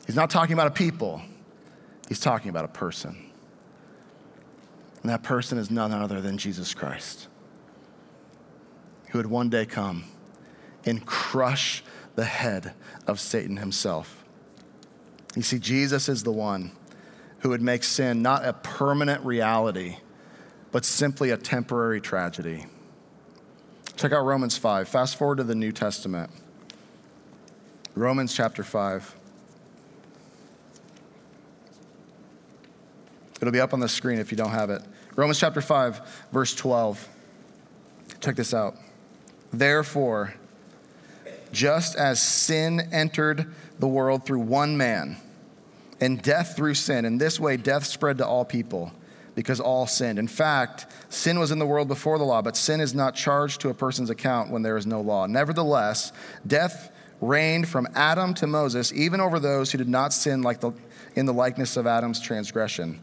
He's 0.06 0.16
not 0.16 0.30
talking 0.30 0.54
about 0.54 0.68
a 0.68 0.72
people, 0.72 1.22
he's 2.08 2.22
talking 2.22 2.50
about 2.50 2.64
a 2.64 2.70
person. 2.70 3.27
And 5.02 5.12
that 5.12 5.24
person 5.24 5.58
is 5.58 5.72
none 5.72 5.92
other 5.92 6.22
than 6.22 6.38
Jesus 6.38 6.74
Christ, 6.74 7.28
who 9.10 9.20
would 9.20 9.28
one 9.28 9.50
day 9.50 9.66
come 9.66 10.06
and 10.86 11.06
crush 11.06 11.84
the 12.16 12.26
head 12.26 12.74
of 13.06 13.20
Satan 13.20 13.58
himself. 13.58 14.26
You 15.36 15.44
see, 15.44 15.60
Jesus 15.60 16.10
is 16.10 16.24
the 16.24 16.32
one 16.32 16.72
who 17.40 17.50
would 17.50 17.62
make 17.62 17.84
sin 17.84 18.22
not 18.22 18.44
a 18.44 18.54
permanent 18.54 19.24
reality, 19.24 19.98
but 20.72 20.84
simply 20.84 21.30
a 21.30 21.38
temporary 21.38 22.02
tragedy. 22.02 22.66
Check 23.96 24.12
out 24.12 24.26
Romans 24.26 24.58
5. 24.58 24.88
Fast 24.88 25.16
forward 25.16 25.38
to 25.38 25.44
the 25.44 25.56
New 25.56 25.72
Testament. 25.72 26.32
Romans 27.96 28.34
chapter 28.34 28.64
5. 28.64 29.16
It'll 33.42 33.52
be 33.52 33.60
up 33.60 33.74
on 33.74 33.80
the 33.80 33.90
screen 33.90 34.20
if 34.20 34.32
you 34.32 34.38
don't 34.38 34.52
have 34.52 34.70
it. 34.70 34.82
Romans 35.16 35.40
chapter 35.40 35.62
5, 35.62 36.28
verse 36.32 36.56
12. 36.56 37.08
Check 38.20 38.36
this 38.36 38.54
out. 38.54 38.76
Therefore, 39.54 40.34
just 41.52 41.96
as 41.96 42.22
sin 42.22 42.90
entered 42.92 43.54
the 43.80 43.88
world 43.88 44.26
through 44.26 44.40
one 44.40 44.78
man, 44.78 45.18
and 46.00 46.22
death 46.22 46.56
through 46.56 46.76
sin, 46.76 47.06
in 47.06 47.18
this 47.18 47.40
way 47.40 47.58
death 47.58 47.86
spread 47.86 48.18
to 48.20 48.28
all 48.28 48.46
people 48.46 48.92
because 49.36 49.60
all 49.60 49.86
sinned. 49.86 50.18
In 50.18 50.28
fact, 50.28 50.88
sin 51.10 51.40
was 51.40 51.52
in 51.52 51.60
the 51.60 51.66
world 51.66 51.88
before 51.88 52.18
the 52.18 52.24
law, 52.24 52.42
but 52.42 52.58
sin 52.58 52.82
is 52.82 52.96
not 52.96 53.16
charged 53.16 53.62
to 53.62 53.70
a 53.70 53.74
person's 53.74 54.10
account 54.10 54.50
when 54.50 54.64
there 54.64 54.78
is 54.78 54.88
no 54.88 55.02
law. 55.02 55.28
Nevertheless, 55.28 56.12
death 56.46 56.92
reigned 57.22 57.68
from 57.68 57.88
Adam 57.94 58.34
to 58.36 58.48
Moses, 58.48 58.92
even 58.94 59.20
over 59.20 59.40
those 59.40 59.72
who 59.72 59.78
did 59.78 59.90
not 59.90 60.12
sin 60.12 60.42
like 60.42 60.60
the, 60.60 60.72
in 61.16 61.26
the 61.26 61.34
likeness 61.34 61.78
of 61.78 61.86
Adam's 61.86 62.20
transgression. 62.20 63.00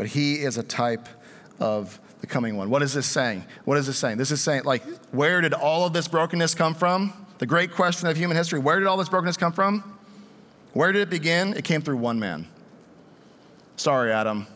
But 0.00 0.06
he 0.06 0.36
is 0.36 0.56
a 0.56 0.62
type 0.62 1.10
of 1.58 2.00
the 2.22 2.26
coming 2.26 2.56
one. 2.56 2.70
What 2.70 2.80
is 2.80 2.94
this 2.94 3.04
saying? 3.04 3.44
What 3.66 3.76
is 3.76 3.86
this 3.86 3.98
saying? 3.98 4.16
This 4.16 4.30
is 4.30 4.40
saying, 4.40 4.64
like, 4.64 4.82
where 5.12 5.42
did 5.42 5.52
all 5.52 5.84
of 5.84 5.92
this 5.92 6.08
brokenness 6.08 6.54
come 6.54 6.74
from? 6.74 7.12
The 7.36 7.44
great 7.44 7.72
question 7.72 8.08
of 8.08 8.16
human 8.16 8.34
history 8.34 8.60
where 8.60 8.78
did 8.78 8.88
all 8.88 8.96
this 8.96 9.10
brokenness 9.10 9.36
come 9.36 9.52
from? 9.52 9.98
Where 10.72 10.90
did 10.90 11.02
it 11.02 11.10
begin? 11.10 11.52
It 11.52 11.64
came 11.64 11.82
through 11.82 11.98
one 11.98 12.18
man. 12.18 12.48
Sorry, 13.76 14.10
Adam. 14.10 14.46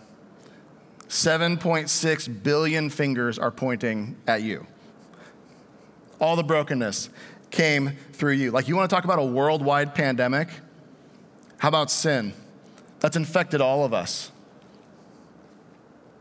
7.6 1.09 2.43
billion 2.43 2.89
fingers 2.89 3.39
are 3.39 3.51
pointing 3.51 4.17
at 4.27 4.41
you. 4.41 4.67
All 6.23 6.37
the 6.37 6.43
brokenness 6.43 7.11
came 7.51 7.99
through 8.15 8.33
you. 8.33 8.51
Like, 8.51 8.67
you 8.67 8.77
want 8.77 8.89
to 8.89 8.97
talk 8.97 9.05
about 9.05 9.19
a 9.19 9.27
worldwide 9.27 9.95
pandemic? 9.95 10.49
How 11.59 11.69
about 11.69 11.91
sin? 11.91 12.33
That's 13.01 13.17
infected 13.17 13.61
all 13.61 13.85
of 13.85 13.93
us 13.93 14.31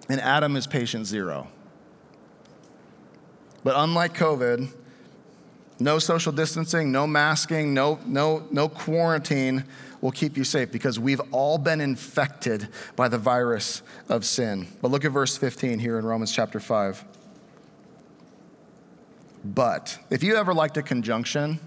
and 0.10 0.20
Adam 0.20 0.56
is 0.56 0.68
patient 0.68 1.06
zero. 1.06 1.48
But 3.64 3.76
unlike 3.78 4.14
COVID, 4.16 4.72
no 5.80 6.00
social 6.00 6.32
distancing, 6.32 6.92
no 6.92 7.08
masking, 7.08 7.74
no, 7.74 8.00
no, 8.06 8.46
no 8.52 8.70
quarantine 8.70 9.64
will 10.02 10.12
keep 10.12 10.36
you 10.36 10.44
safe 10.44 10.72
because 10.72 11.00
we've 11.00 11.22
all 11.32 11.58
been 11.58 11.80
infected 11.80 12.68
by 12.96 13.08
the 13.08 13.18
virus 13.18 13.82
of 14.10 14.26
sin. 14.26 14.68
But 14.82 14.92
look 14.92 15.06
at 15.06 15.12
verse 15.12 15.38
15 15.38 15.80
here 15.80 15.98
in 15.98 16.06
Romans 16.06 16.32
chapter 16.34 16.60
5. 16.60 17.06
But, 19.46 20.00
if 20.10 20.24
you 20.24 20.36
ever 20.36 20.54
liked 20.54 20.78
a 20.78 20.82
conjunction, 20.82 21.60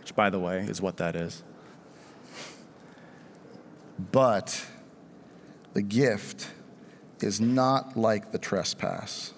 which 0.00 0.14
by 0.14 0.30
the 0.30 0.38
way 0.38 0.60
is 0.60 0.80
what 0.80 0.96
that 0.98 1.16
is, 1.16 1.42
but 4.10 4.64
the 5.74 5.82
gift 5.82 6.50
is 7.20 7.40
not 7.40 7.96
like 7.96 8.32
the 8.32 8.38
trespass. 8.38 9.32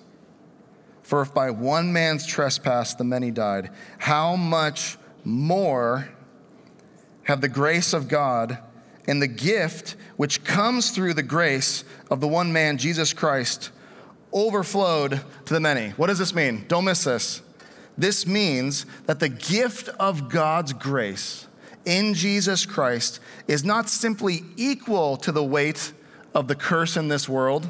For 1.02 1.22
if 1.22 1.32
by 1.32 1.50
one 1.50 1.92
man's 1.92 2.26
trespass 2.26 2.94
the 2.94 3.04
many 3.04 3.30
died, 3.30 3.70
how 3.98 4.34
much 4.34 4.98
more 5.24 6.08
have 7.24 7.40
the 7.40 7.48
grace 7.48 7.92
of 7.92 8.08
God 8.08 8.58
and 9.06 9.22
the 9.22 9.28
gift 9.28 9.94
which 10.16 10.42
comes 10.42 10.90
through 10.90 11.14
the 11.14 11.22
grace 11.22 11.84
of 12.10 12.20
the 12.20 12.28
one 12.28 12.52
man, 12.52 12.76
Jesus 12.76 13.12
Christ, 13.12 13.70
overflowed 14.32 15.20
to 15.44 15.54
the 15.54 15.60
many? 15.60 15.90
What 15.90 16.08
does 16.08 16.18
this 16.18 16.34
mean? 16.34 16.64
Don't 16.66 16.84
miss 16.84 17.04
this. 17.04 17.42
This 17.96 18.26
means 18.26 18.84
that 19.06 19.20
the 19.20 19.28
gift 19.28 19.88
of 20.00 20.28
God's 20.28 20.72
grace 20.72 21.46
in 21.84 22.14
Jesus 22.14 22.66
Christ 22.66 23.20
is 23.46 23.64
not 23.64 23.88
simply 23.88 24.44
equal 24.56 25.16
to 25.18 25.32
the 25.32 25.44
weight 25.44 25.92
of 26.36 26.48
the 26.48 26.54
curse 26.54 26.98
in 26.98 27.08
this 27.08 27.26
world, 27.26 27.66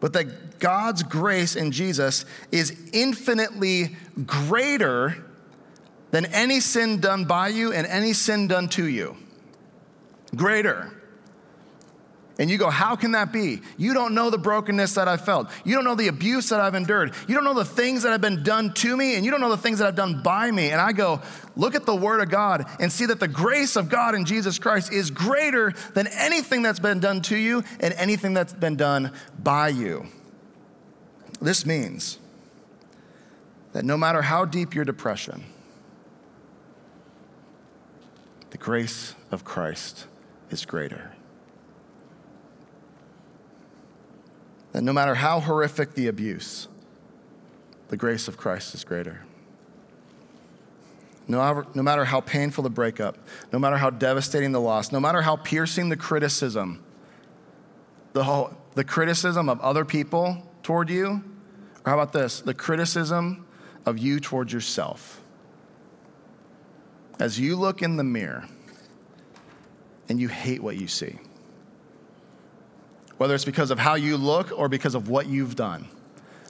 but 0.00 0.14
that 0.14 0.58
God's 0.58 1.02
grace 1.02 1.54
in 1.54 1.70
Jesus 1.70 2.24
is 2.50 2.74
infinitely 2.94 3.94
greater 4.24 5.22
than 6.10 6.24
any 6.26 6.60
sin 6.60 6.98
done 6.98 7.26
by 7.26 7.48
you 7.48 7.70
and 7.70 7.86
any 7.86 8.14
sin 8.14 8.48
done 8.48 8.70
to 8.70 8.86
you. 8.86 9.18
Greater. 10.34 10.97
And 12.38 12.48
you 12.48 12.56
go, 12.56 12.70
How 12.70 12.94
can 12.94 13.12
that 13.12 13.32
be? 13.32 13.60
You 13.76 13.92
don't 13.94 14.14
know 14.14 14.30
the 14.30 14.38
brokenness 14.38 14.94
that 14.94 15.08
I've 15.08 15.24
felt. 15.24 15.50
You 15.64 15.74
don't 15.74 15.84
know 15.84 15.96
the 15.96 16.06
abuse 16.06 16.48
that 16.50 16.60
I've 16.60 16.76
endured. 16.76 17.12
You 17.26 17.34
don't 17.34 17.44
know 17.44 17.54
the 17.54 17.64
things 17.64 18.04
that 18.04 18.12
have 18.12 18.20
been 18.20 18.44
done 18.44 18.72
to 18.74 18.96
me, 18.96 19.16
and 19.16 19.24
you 19.24 19.32
don't 19.32 19.40
know 19.40 19.50
the 19.50 19.56
things 19.56 19.80
that 19.80 19.88
I've 19.88 19.96
done 19.96 20.22
by 20.22 20.50
me. 20.50 20.70
And 20.70 20.80
I 20.80 20.92
go, 20.92 21.20
Look 21.56 21.74
at 21.74 21.84
the 21.84 21.96
Word 21.96 22.20
of 22.20 22.30
God 22.30 22.66
and 22.78 22.92
see 22.92 23.06
that 23.06 23.18
the 23.18 23.28
grace 23.28 23.74
of 23.74 23.88
God 23.88 24.14
in 24.14 24.24
Jesus 24.24 24.58
Christ 24.60 24.92
is 24.92 25.10
greater 25.10 25.74
than 25.94 26.06
anything 26.06 26.62
that's 26.62 26.78
been 26.78 27.00
done 27.00 27.22
to 27.22 27.36
you 27.36 27.64
and 27.80 27.92
anything 27.94 28.34
that's 28.34 28.52
been 28.52 28.76
done 28.76 29.12
by 29.42 29.68
you. 29.68 30.06
This 31.40 31.66
means 31.66 32.18
that 33.72 33.84
no 33.84 33.96
matter 33.96 34.22
how 34.22 34.44
deep 34.44 34.74
your 34.74 34.84
depression, 34.84 35.44
the 38.50 38.58
grace 38.58 39.16
of 39.32 39.44
Christ 39.44 40.06
is 40.50 40.64
greater. 40.64 41.12
That 44.78 44.84
no 44.84 44.92
matter 44.92 45.16
how 45.16 45.40
horrific 45.40 45.94
the 45.94 46.06
abuse, 46.06 46.68
the 47.88 47.96
grace 47.96 48.28
of 48.28 48.36
Christ 48.36 48.76
is 48.76 48.84
greater. 48.84 49.24
No, 51.26 51.66
no 51.74 51.82
matter 51.82 52.04
how 52.04 52.20
painful 52.20 52.62
the 52.62 52.70
breakup, 52.70 53.18
no 53.52 53.58
matter 53.58 53.76
how 53.76 53.90
devastating 53.90 54.52
the 54.52 54.60
loss, 54.60 54.92
no 54.92 55.00
matter 55.00 55.22
how 55.22 55.34
piercing 55.34 55.88
the 55.88 55.96
criticism, 55.96 56.80
the, 58.12 58.22
whole, 58.22 58.56
the 58.76 58.84
criticism 58.84 59.48
of 59.48 59.60
other 59.62 59.84
people 59.84 60.48
toward 60.62 60.90
you, 60.90 61.24
or 61.84 61.90
how 61.90 61.94
about 61.98 62.12
this? 62.12 62.40
The 62.40 62.54
criticism 62.54 63.48
of 63.84 63.98
you 63.98 64.20
toward 64.20 64.52
yourself. 64.52 65.20
As 67.18 67.40
you 67.40 67.56
look 67.56 67.82
in 67.82 67.96
the 67.96 68.04
mirror 68.04 68.46
and 70.08 70.20
you 70.20 70.28
hate 70.28 70.62
what 70.62 70.76
you 70.76 70.86
see, 70.86 71.18
whether 73.18 73.34
it's 73.34 73.44
because 73.44 73.70
of 73.70 73.78
how 73.78 73.94
you 73.94 74.16
look 74.16 74.50
or 74.56 74.68
because 74.68 74.94
of 74.94 75.08
what 75.08 75.26
you've 75.26 75.56
done. 75.56 75.86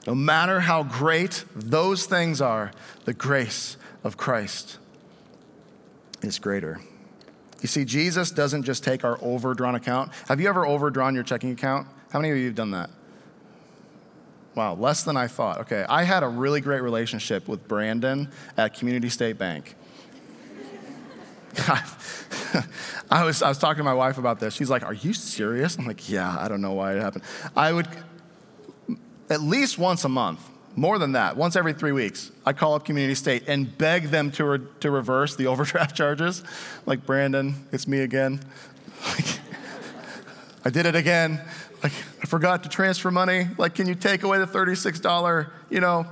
No 0.06 0.14
matter 0.14 0.60
how 0.60 0.84
great 0.84 1.44
those 1.54 2.06
things 2.06 2.40
are, 2.40 2.70
the 3.04 3.12
grace 3.12 3.76
of 4.04 4.16
Christ 4.16 4.78
is 6.22 6.38
greater. 6.38 6.80
You 7.60 7.68
see, 7.68 7.84
Jesus 7.84 8.30
doesn't 8.30 8.62
just 8.62 8.84
take 8.84 9.04
our 9.04 9.18
overdrawn 9.22 9.74
account. 9.74 10.12
Have 10.28 10.40
you 10.40 10.48
ever 10.48 10.66
overdrawn 10.66 11.14
your 11.14 11.24
checking 11.24 11.50
account? 11.50 11.88
How 12.12 12.20
many 12.20 12.30
of 12.30 12.38
you 12.38 12.46
have 12.46 12.54
done 12.54 12.70
that? 12.70 12.90
Wow, 14.54 14.74
less 14.74 15.02
than 15.02 15.16
I 15.16 15.26
thought. 15.26 15.58
Okay, 15.60 15.84
I 15.88 16.04
had 16.04 16.22
a 16.22 16.28
really 16.28 16.60
great 16.60 16.80
relationship 16.80 17.48
with 17.48 17.68
Brandon 17.68 18.28
at 18.56 18.74
Community 18.74 19.08
State 19.08 19.38
Bank. 19.38 19.74
I 23.10 23.24
was, 23.24 23.42
I 23.42 23.48
was 23.48 23.58
talking 23.58 23.78
to 23.78 23.84
my 23.84 23.94
wife 23.94 24.18
about 24.18 24.40
this. 24.40 24.54
She's 24.54 24.70
like, 24.70 24.82
Are 24.82 24.94
you 24.94 25.12
serious? 25.12 25.76
I'm 25.76 25.86
like, 25.86 26.08
Yeah, 26.08 26.36
I 26.38 26.48
don't 26.48 26.60
know 26.60 26.72
why 26.72 26.94
it 26.94 27.00
happened. 27.00 27.24
I 27.56 27.72
would, 27.72 27.88
at 29.30 29.40
least 29.40 29.78
once 29.78 30.04
a 30.04 30.08
month, 30.08 30.40
more 30.76 30.98
than 30.98 31.12
that, 31.12 31.36
once 31.36 31.56
every 31.56 31.72
three 31.72 31.92
weeks, 31.92 32.30
I'd 32.46 32.56
call 32.56 32.74
up 32.74 32.84
Community 32.84 33.14
State 33.14 33.44
and 33.48 33.76
beg 33.76 34.04
them 34.04 34.30
to, 34.32 34.44
re- 34.44 34.66
to 34.80 34.90
reverse 34.90 35.34
the 35.36 35.46
overdraft 35.48 35.96
charges. 35.96 36.42
Like, 36.86 37.04
Brandon, 37.04 37.66
it's 37.72 37.88
me 37.88 38.00
again. 38.00 38.40
I 40.64 40.70
did 40.70 40.86
it 40.86 40.94
again. 40.94 41.40
Like, 41.82 41.92
I 42.22 42.26
forgot 42.26 42.62
to 42.64 42.68
transfer 42.68 43.10
money. 43.10 43.48
Like, 43.56 43.74
can 43.74 43.88
you 43.88 43.94
take 43.94 44.22
away 44.22 44.38
the 44.38 44.46
$36, 44.46 45.50
you 45.70 45.80
know, 45.80 46.06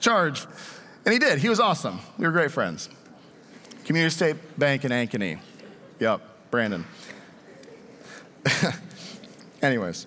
charge? 0.00 0.46
And 1.04 1.12
he 1.12 1.18
did. 1.18 1.38
He 1.38 1.48
was 1.48 1.60
awesome. 1.60 2.00
We 2.18 2.26
were 2.26 2.32
great 2.32 2.50
friends. 2.50 2.88
Community 3.88 4.14
State 4.14 4.36
Bank 4.58 4.84
in 4.84 4.92
Ankeny. 4.92 5.38
Yep, 5.98 6.20
Brandon. 6.50 6.84
Anyways, 9.62 10.06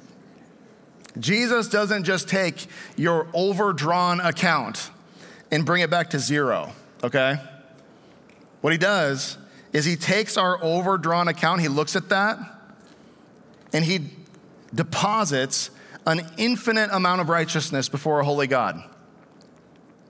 Jesus 1.20 1.67
doesn't 1.67 2.04
just 2.04 2.30
take 2.30 2.67
your 2.96 3.26
overdrawn 3.34 4.20
account 4.20 4.91
and 5.50 5.65
bring 5.65 5.82
it 5.82 5.89
back 5.89 6.12
to 6.12 6.20
zero, 6.20 6.74
okay? 7.04 7.38
What 8.62 8.72
he 8.72 8.78
does 8.78 9.39
is 9.74 9.84
he 9.84 9.96
takes 9.96 10.38
our 10.38 10.63
overdrawn 10.63 11.28
account, 11.28 11.62
he 11.62 11.67
looks 11.67 11.96
at 11.96 12.08
that, 12.10 12.38
and 13.74 13.84
he 13.84 14.12
deposits 14.76 15.72
an 16.06 16.22
infinite 16.38 16.91
amount 16.94 17.20
of 17.20 17.30
righteousness 17.30 17.89
before 17.89 18.20
a 18.20 18.24
holy 18.24 18.46
God. 18.46 18.84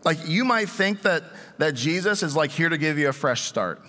Like 0.04 0.28
you 0.28 0.46
might 0.46 0.70
think 0.70 1.04
that, 1.04 1.24
that 1.58 1.76
Jesus 1.76 2.24
is 2.24 2.36
like 2.36 2.52
here 2.52 2.70
to 2.70 2.78
give 2.78 2.98
you 2.98 3.10
a 3.10 3.14
fresh 3.14 3.42
start. 3.42 3.82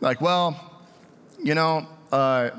Like, 0.00 0.20
well, 0.20 0.82
you 1.42 1.54
know, 1.54 1.86
uh, 2.12 2.50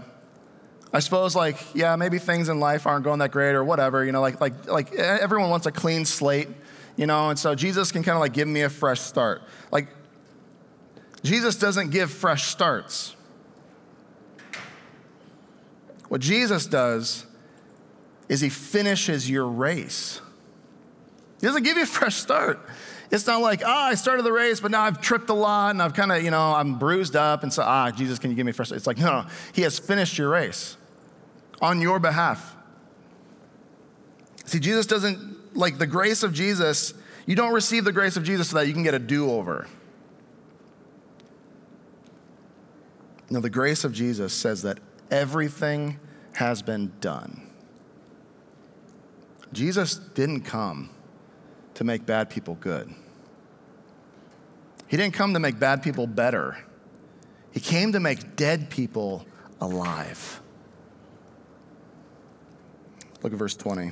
I 0.91 0.99
suppose 0.99 1.35
like, 1.35 1.57
yeah, 1.75 1.95
maybe 1.95 2.19
things 2.19 2.49
in 2.49 2.59
life 2.59 2.87
aren't 2.87 3.03
going 3.03 3.19
that 3.19 3.31
great 3.31 3.53
or 3.53 3.63
whatever, 3.63 4.03
you 4.03 4.11
know, 4.11 4.21
like, 4.21 4.41
like, 4.41 4.67
like 4.67 4.93
everyone 4.93 5.49
wants 5.49 5.65
a 5.65 5.71
clean 5.71 6.05
slate, 6.05 6.49
you 6.95 7.05
know, 7.05 7.29
and 7.29 7.37
so 7.37 7.55
Jesus 7.55 7.91
can 7.91 8.03
kind 8.03 8.15
of 8.15 8.21
like 8.21 8.33
give 8.33 8.47
me 8.47 8.61
a 8.61 8.69
fresh 8.69 8.99
start. 8.99 9.41
Like, 9.71 9.87
Jesus 11.23 11.55
doesn't 11.57 11.91
give 11.91 12.11
fresh 12.11 12.43
starts. 12.43 13.15
What 16.07 16.21
Jesus 16.21 16.65
does 16.65 17.25
is 18.29 18.41
he 18.41 18.49
finishes 18.49 19.29
your 19.29 19.47
race. 19.47 20.21
He 21.39 21.47
doesn't 21.47 21.63
give 21.63 21.77
you 21.77 21.83
a 21.83 21.85
fresh 21.99 22.15
start. 22.15 22.59
It's 23.09 23.25
not 23.25 23.41
like, 23.41 23.61
ah, 23.65 23.87
I 23.87 23.95
started 23.95 24.23
the 24.23 24.33
race, 24.33 24.59
but 24.59 24.71
now 24.71 24.83
I've 24.83 24.99
tripped 24.99 25.29
a 25.29 25.33
lot 25.33 25.71
and 25.71 25.81
I've 25.81 25.93
kind 25.93 26.11
of, 26.11 26.23
you 26.23 26.31
know, 26.31 26.53
I'm 26.53 26.77
bruised 26.77 27.15
up. 27.15 27.43
And 27.43 27.53
so, 27.53 27.63
ah, 27.65 27.89
Jesus, 27.91 28.19
can 28.19 28.31
you 28.31 28.35
give 28.35 28.45
me 28.45 28.49
a 28.49 28.53
fresh 28.53 28.67
start? 28.67 28.77
It's 28.77 28.87
like, 28.87 28.97
no, 28.97 29.21
no, 29.21 29.27
He 29.53 29.61
has 29.61 29.79
finished 29.79 30.17
your 30.17 30.29
race 30.29 30.75
on 31.61 31.79
your 31.81 31.99
behalf. 31.99 32.55
See, 34.45 34.59
Jesus 34.59 34.85
doesn't, 34.85 35.55
like 35.55 35.77
the 35.77 35.87
grace 35.87 36.23
of 36.23 36.33
Jesus, 36.33 36.93
you 37.25 37.35
don't 37.35 37.53
receive 37.53 37.85
the 37.85 37.91
grace 37.91 38.17
of 38.17 38.23
Jesus 38.23 38.49
so 38.49 38.57
that 38.57 38.67
you 38.67 38.73
can 38.73 38.83
get 38.83 38.93
a 38.93 38.99
do 38.99 39.31
over. 39.31 39.67
No, 43.29 43.39
the 43.39 43.49
grace 43.49 43.83
of 43.83 43.93
Jesus 43.93 44.33
says 44.33 44.61
that 44.61 44.79
everything 45.11 45.99
has 46.33 46.61
been 46.61 46.93
done. 47.01 47.49
Jesus 49.51 49.95
didn't 49.95 50.41
come 50.41 50.89
to 51.77 51.83
make 51.83 52.07
bad 52.07 52.27
people 52.27 52.55
good. 52.55 52.91
He 54.87 54.97
didn't 54.97 55.13
come 55.13 55.35
to 55.35 55.39
make 55.39 55.59
bad 55.59 55.83
people 55.83 56.07
better. 56.07 56.57
He 57.51 57.59
came 57.59 57.91
to 57.91 57.99
make 57.99 58.35
dead 58.35 58.71
people 58.71 59.27
alive. 59.61 60.41
Look 63.21 63.31
at 63.31 63.37
verse 63.37 63.55
20, 63.55 63.91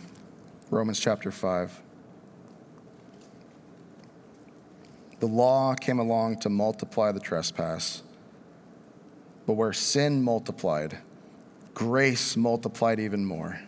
Romans 0.72 1.00
chapter 1.00 1.30
5. 1.30 1.80
The 5.20 5.28
law 5.28 5.76
came 5.76 6.00
along 6.00 6.40
to 6.40 6.50
multiply 6.50 7.12
the 7.12 7.20
trespass, 7.20 8.02
but 9.46 9.54
where 9.54 9.74
sin 9.74 10.24
multiplied, 10.24 10.98
grace 11.76 12.36
multiplied 12.36 13.00
even 13.00 13.24
more. 13.24 13.60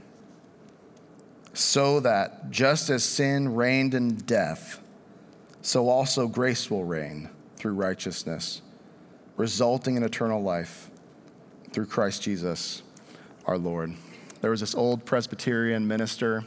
So 1.58 2.02
that 2.02 2.52
just 2.52 2.92
as 2.92 3.04
sin 3.04 3.56
reigned 3.56 3.96
in 3.96 4.14
death, 4.14 4.80
so 5.64 5.90
also 5.90 6.28
grace 6.28 6.70
will 6.70 6.84
reign 6.84 7.32
through 7.56 7.74
righteousness, 7.74 8.62
resulting 9.38 9.96
in 9.98 10.04
eternal 10.04 10.44
life 10.44 10.92
through 11.72 11.88
Christ 11.88 12.22
Jesus 12.22 12.84
our 13.48 13.58
Lord. 13.58 13.96
There 14.42 14.52
was 14.52 14.60
this 14.60 14.76
old 14.76 15.04
Presbyterian 15.04 15.88
minister 15.88 16.44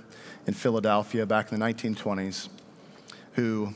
in 0.47 0.55
Philadelphia 0.55 1.27
back 1.27 1.51
in 1.51 1.59
the 1.59 1.67
1920s 1.67 2.49
who, 3.33 3.75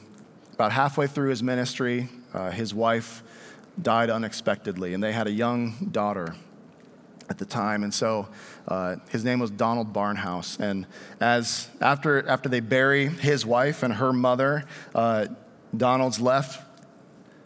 about 0.53 0.71
halfway 0.71 1.09
through 1.09 1.31
his 1.31 1.43
ministry, 1.43 2.11
uh, 2.33 2.53
his 2.53 2.73
wife 2.73 3.25
died 3.83 4.09
unexpectedly, 4.09 4.95
and 4.95 5.03
they 5.03 5.13
had 5.13 5.27
a 5.27 5.33
young 5.33 5.89
daughter 5.91 6.37
at 7.29 7.39
the 7.39 7.45
time. 7.45 7.83
And 7.83 7.93
so 7.93 8.29
uh, 8.69 8.97
his 9.11 9.25
name 9.25 9.39
was 9.39 9.51
Donald 9.51 9.93
Barnhouse. 9.93 10.59
And 10.61 10.87
as 11.21 11.69
after, 11.81 12.27
after 12.29 12.49
they 12.49 12.61
bury 12.61 13.09
his 13.09 13.47
wife 13.47 13.83
and 13.83 13.95
her 13.95 14.13
mother, 14.13 14.65
uh, 14.95 15.27
Donald's 15.77 16.21
left 16.21 16.63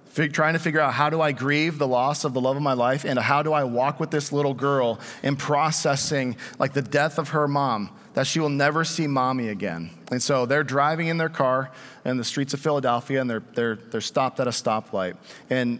fig- 0.06 0.32
trying 0.32 0.54
to 0.54 0.58
figure 0.58 0.80
out 0.80 0.94
how 0.94 1.10
do 1.10 1.20
I 1.20 1.32
grieve 1.32 1.78
the 1.78 1.86
loss 1.86 2.24
of 2.24 2.34
the 2.34 2.40
love 2.40 2.56
of 2.56 2.62
my 2.62 2.72
life 2.72 3.04
and 3.04 3.18
how 3.18 3.42
do 3.42 3.52
I 3.52 3.64
walk 3.64 4.00
with 4.00 4.10
this 4.10 4.32
little 4.32 4.54
girl 4.54 4.98
in 5.22 5.36
processing 5.36 6.36
like 6.58 6.72
the 6.72 6.82
death 6.82 7.18
of 7.18 7.30
her 7.30 7.46
mom 7.46 7.90
that 8.14 8.26
she 8.26 8.40
will 8.40 8.48
never 8.48 8.84
see 8.84 9.06
mommy 9.06 9.48
again. 9.48 9.90
And 10.10 10.20
so 10.20 10.44
they're 10.44 10.64
driving 10.64 11.06
in 11.06 11.18
their 11.18 11.28
car 11.28 11.70
in 12.04 12.16
the 12.16 12.24
streets 12.24 12.52
of 12.52 12.60
Philadelphia 12.60 13.20
and 13.20 13.30
they're, 13.30 13.42
they're, 13.54 13.76
they're 13.76 14.00
stopped 14.00 14.40
at 14.40 14.48
a 14.48 14.50
stoplight. 14.50 15.16
And 15.50 15.78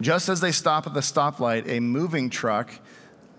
just 0.00 0.28
as 0.28 0.40
they 0.40 0.52
stop 0.52 0.86
at 0.86 0.94
the 0.94 1.00
stoplight, 1.00 1.68
a 1.68 1.80
moving 1.80 2.30
truck 2.30 2.70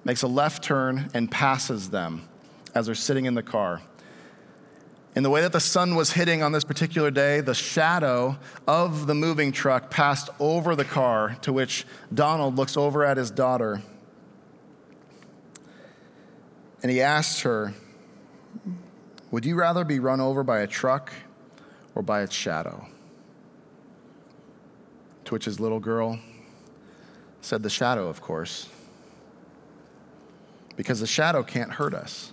makes 0.05 0.21
a 0.21 0.27
left 0.27 0.63
turn 0.63 1.09
and 1.13 1.29
passes 1.29 1.89
them 1.89 2.21
as 2.73 2.85
they're 2.85 2.95
sitting 2.95 3.25
in 3.25 3.33
the 3.33 3.43
car. 3.43 3.81
In 5.15 5.23
the 5.23 5.29
way 5.29 5.41
that 5.41 5.53
the 5.53 5.59
sun 5.61 5.95
was 5.95 6.11
hitting 6.11 6.43
on 6.43 6.51
this 6.51 6.63
particular 6.63 7.09
day, 7.09 7.41
the 7.41 7.53
shadow 7.53 8.37
of 8.67 9.07
the 9.07 9.15
moving 9.15 9.51
truck 9.51 9.89
passed 9.89 10.29
over 10.39 10.75
the 10.75 10.85
car, 10.85 11.37
to 11.41 11.51
which 11.51 11.85
Donald 12.13 12.57
looks 12.57 12.77
over 12.77 13.03
at 13.03 13.17
his 13.17 13.31
daughter. 13.31 13.81
And 16.83 16.91
he 16.91 17.01
asks 17.01 17.41
her, 17.41 17.73
Would 19.31 19.45
you 19.45 19.55
rather 19.55 19.85
be 19.85 19.99
run 19.99 20.19
over 20.19 20.43
by 20.43 20.59
a 20.59 20.67
truck 20.67 21.13
or 21.95 22.01
by 22.01 22.21
its 22.21 22.35
shadow? 22.35 22.85
To 25.23 25.33
which 25.33 25.45
his 25.45 25.61
little 25.61 25.79
girl 25.79 26.19
said, 27.39 27.63
The 27.63 27.69
shadow, 27.69 28.09
of 28.09 28.21
course. 28.21 28.67
Because 30.75 30.99
the 30.99 31.07
shadow 31.07 31.43
can't 31.43 31.71
hurt 31.71 31.93
us. 31.93 32.31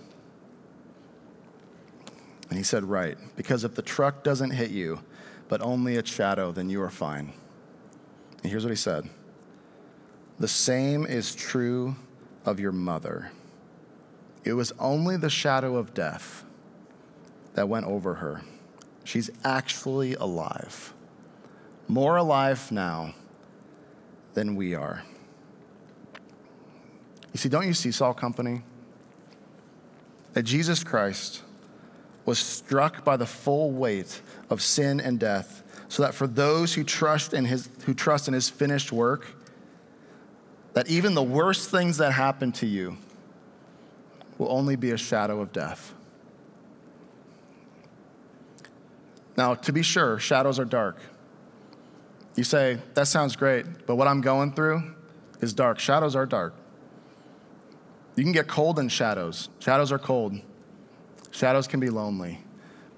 And 2.49 2.57
he 2.57 2.63
said, 2.63 2.83
Right, 2.83 3.17
because 3.35 3.63
if 3.63 3.75
the 3.75 3.81
truck 3.81 4.23
doesn't 4.23 4.51
hit 4.51 4.71
you, 4.71 4.99
but 5.47 5.61
only 5.61 5.95
its 5.95 6.11
shadow, 6.11 6.51
then 6.51 6.69
you 6.69 6.81
are 6.81 6.89
fine. 6.89 7.33
And 8.41 8.51
here's 8.51 8.63
what 8.63 8.69
he 8.69 8.75
said 8.75 9.09
The 10.39 10.47
same 10.47 11.05
is 11.05 11.33
true 11.33 11.95
of 12.45 12.59
your 12.59 12.71
mother. 12.71 13.31
It 14.43 14.53
was 14.53 14.73
only 14.77 15.15
the 15.15 15.29
shadow 15.29 15.77
of 15.77 15.93
death 15.93 16.43
that 17.53 17.69
went 17.69 17.85
over 17.85 18.15
her. 18.15 18.41
She's 19.05 19.29
actually 19.43 20.15
alive, 20.15 20.93
more 21.87 22.17
alive 22.17 22.71
now 22.71 23.13
than 24.33 24.55
we 24.55 24.75
are. 24.75 25.03
You 27.33 27.39
see, 27.39 27.49
don't 27.49 27.67
you 27.67 27.73
see, 27.73 27.91
Salt 27.91 28.17
Company? 28.17 28.61
That 30.33 30.43
Jesus 30.43 30.83
Christ 30.83 31.41
was 32.25 32.39
struck 32.39 33.03
by 33.03 33.17
the 33.17 33.25
full 33.25 33.71
weight 33.71 34.21
of 34.49 34.61
sin 34.61 34.99
and 34.99 35.19
death, 35.19 35.63
so 35.89 36.03
that 36.03 36.13
for 36.13 36.25
those 36.25 36.75
who 36.75 36.83
trust 36.83 37.33
in 37.33 37.45
his, 37.45 37.69
who 37.85 37.93
trust 37.93 38.27
in 38.27 38.33
his 38.33 38.49
finished 38.49 38.91
work, 38.91 39.27
that 40.73 40.87
even 40.87 41.13
the 41.13 41.23
worst 41.23 41.69
things 41.69 41.97
that 41.97 42.13
happen 42.13 42.51
to 42.53 42.65
you 42.65 42.97
will 44.37 44.51
only 44.51 44.75
be 44.75 44.91
a 44.91 44.97
shadow 44.97 45.41
of 45.41 45.51
death. 45.51 45.93
Now, 49.35 49.55
to 49.55 49.73
be 49.73 49.81
sure, 49.81 50.19
shadows 50.19 50.59
are 50.59 50.65
dark. 50.65 50.97
You 52.35 52.43
say, 52.43 52.79
that 52.93 53.07
sounds 53.07 53.35
great, 53.35 53.85
but 53.85 53.95
what 53.95 54.07
I'm 54.07 54.21
going 54.21 54.53
through 54.53 54.95
is 55.41 55.53
dark. 55.53 55.79
Shadows 55.79 56.15
are 56.15 56.25
dark. 56.25 56.55
You 58.15 58.23
can 58.23 58.31
get 58.31 58.47
cold 58.47 58.79
in 58.79 58.89
shadows. 58.89 59.49
Shadows 59.59 59.91
are 59.91 59.99
cold. 59.99 60.39
Shadows 61.31 61.67
can 61.67 61.79
be 61.79 61.89
lonely, 61.89 62.39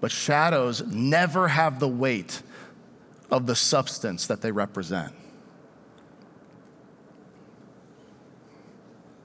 but 0.02 0.12
shadows 0.12 0.86
never 0.86 1.48
have 1.48 1.80
the 1.80 1.88
weight 1.88 2.42
of 3.32 3.46
the 3.46 3.56
substance 3.56 4.28
that 4.28 4.42
they 4.42 4.52
represent. 4.52 5.14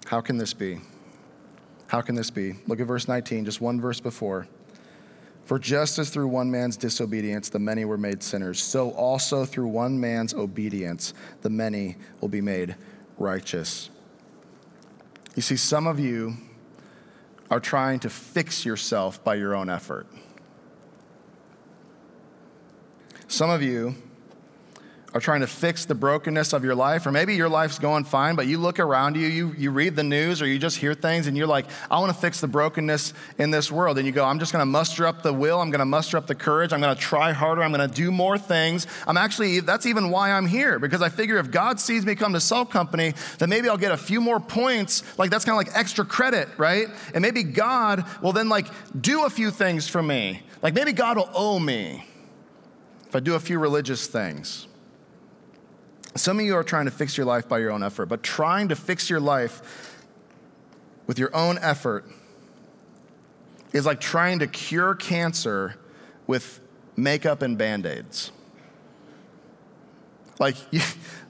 How 0.06 0.20
can 0.20 0.38
this 0.38 0.54
be? 0.54 0.80
How 1.88 2.00
can 2.00 2.14
this 2.14 2.30
be? 2.30 2.54
Look 2.68 2.80
at 2.80 2.86
verse 2.86 3.08
19, 3.08 3.44
just 3.44 3.60
one 3.60 3.80
verse 3.80 4.00
before. 4.00 4.46
For 5.44 5.58
just 5.58 5.98
as 5.98 6.10
through 6.10 6.28
one 6.28 6.48
man's 6.48 6.76
disobedience 6.76 7.48
the 7.48 7.58
many 7.58 7.84
were 7.84 7.98
made 7.98 8.22
sinners, 8.22 8.62
so 8.62 8.90
also 8.90 9.44
through 9.44 9.66
one 9.66 9.98
man's 9.98 10.32
obedience 10.32 11.14
the 11.42 11.50
many 11.50 11.96
will 12.20 12.28
be 12.28 12.40
made 12.40 12.76
righteous. 13.18 13.90
You 15.36 15.42
see, 15.42 15.56
some 15.56 15.86
of 15.86 15.98
you 16.00 16.34
are 17.50 17.60
trying 17.60 18.00
to 18.00 18.10
fix 18.10 18.64
yourself 18.64 19.22
by 19.22 19.34
your 19.36 19.54
own 19.54 19.68
effort. 19.68 20.06
Some 23.28 23.50
of 23.50 23.62
you 23.62 23.94
are 25.12 25.20
trying 25.20 25.40
to 25.40 25.46
fix 25.46 25.84
the 25.84 25.94
brokenness 25.94 26.52
of 26.52 26.62
your 26.62 26.74
life, 26.74 27.04
or 27.04 27.10
maybe 27.10 27.34
your 27.34 27.48
life's 27.48 27.78
going 27.78 28.04
fine, 28.04 28.36
but 28.36 28.46
you 28.46 28.58
look 28.58 28.78
around 28.78 29.16
you, 29.16 29.26
you, 29.26 29.52
you 29.58 29.70
read 29.70 29.96
the 29.96 30.04
news, 30.04 30.40
or 30.40 30.46
you 30.46 30.58
just 30.58 30.76
hear 30.76 30.94
things, 30.94 31.26
and 31.26 31.36
you're 31.36 31.48
like, 31.48 31.66
I 31.90 31.98
want 31.98 32.14
to 32.14 32.18
fix 32.18 32.40
the 32.40 32.46
brokenness 32.46 33.12
in 33.38 33.50
this 33.50 33.72
world. 33.72 33.98
And 33.98 34.06
you 34.06 34.12
go, 34.12 34.24
I'm 34.24 34.38
just 34.38 34.52
going 34.52 34.62
to 34.62 34.66
muster 34.66 35.06
up 35.06 35.22
the 35.22 35.32
will, 35.32 35.60
I'm 35.60 35.70
going 35.70 35.80
to 35.80 35.84
muster 35.84 36.16
up 36.16 36.26
the 36.26 36.34
courage, 36.34 36.72
I'm 36.72 36.80
going 36.80 36.94
to 36.94 37.00
try 37.00 37.32
harder, 37.32 37.62
I'm 37.62 37.72
going 37.72 37.88
to 37.88 37.94
do 37.94 38.12
more 38.12 38.38
things. 38.38 38.86
I'm 39.06 39.16
actually, 39.16 39.60
that's 39.60 39.86
even 39.86 40.10
why 40.10 40.30
I'm 40.30 40.46
here, 40.46 40.78
because 40.78 41.02
I 41.02 41.08
figure 41.08 41.38
if 41.38 41.50
God 41.50 41.80
sees 41.80 42.06
me 42.06 42.14
come 42.14 42.32
to 42.34 42.40
Salt 42.40 42.70
Company, 42.70 43.14
then 43.38 43.50
maybe 43.50 43.68
I'll 43.68 43.76
get 43.76 43.92
a 43.92 43.96
few 43.96 44.20
more 44.20 44.38
points. 44.38 45.02
Like 45.18 45.30
that's 45.30 45.44
kind 45.44 45.60
of 45.60 45.66
like 45.66 45.76
extra 45.76 46.04
credit, 46.04 46.48
right? 46.56 46.86
And 47.14 47.22
maybe 47.22 47.42
God 47.42 48.04
will 48.22 48.32
then 48.32 48.48
like 48.48 48.68
do 48.98 49.24
a 49.24 49.30
few 49.30 49.50
things 49.50 49.88
for 49.88 50.02
me. 50.02 50.42
Like 50.62 50.74
maybe 50.74 50.92
God 50.92 51.16
will 51.16 51.30
owe 51.34 51.58
me 51.58 52.06
if 53.08 53.16
I 53.16 53.20
do 53.20 53.34
a 53.34 53.40
few 53.40 53.58
religious 53.58 54.06
things. 54.06 54.68
Some 56.16 56.40
of 56.40 56.44
you 56.44 56.56
are 56.56 56.64
trying 56.64 56.86
to 56.86 56.90
fix 56.90 57.16
your 57.16 57.26
life 57.26 57.48
by 57.48 57.58
your 57.58 57.70
own 57.70 57.82
effort, 57.82 58.06
but 58.06 58.22
trying 58.22 58.68
to 58.68 58.76
fix 58.76 59.08
your 59.08 59.20
life 59.20 60.06
with 61.06 61.18
your 61.18 61.34
own 61.34 61.58
effort 61.58 62.04
is 63.72 63.86
like 63.86 64.00
trying 64.00 64.40
to 64.40 64.46
cure 64.46 64.94
cancer 64.94 65.76
with 66.26 66.60
makeup 66.96 67.42
and 67.42 67.56
band-aids. 67.56 68.32
Like 70.38 70.56
you, 70.72 70.80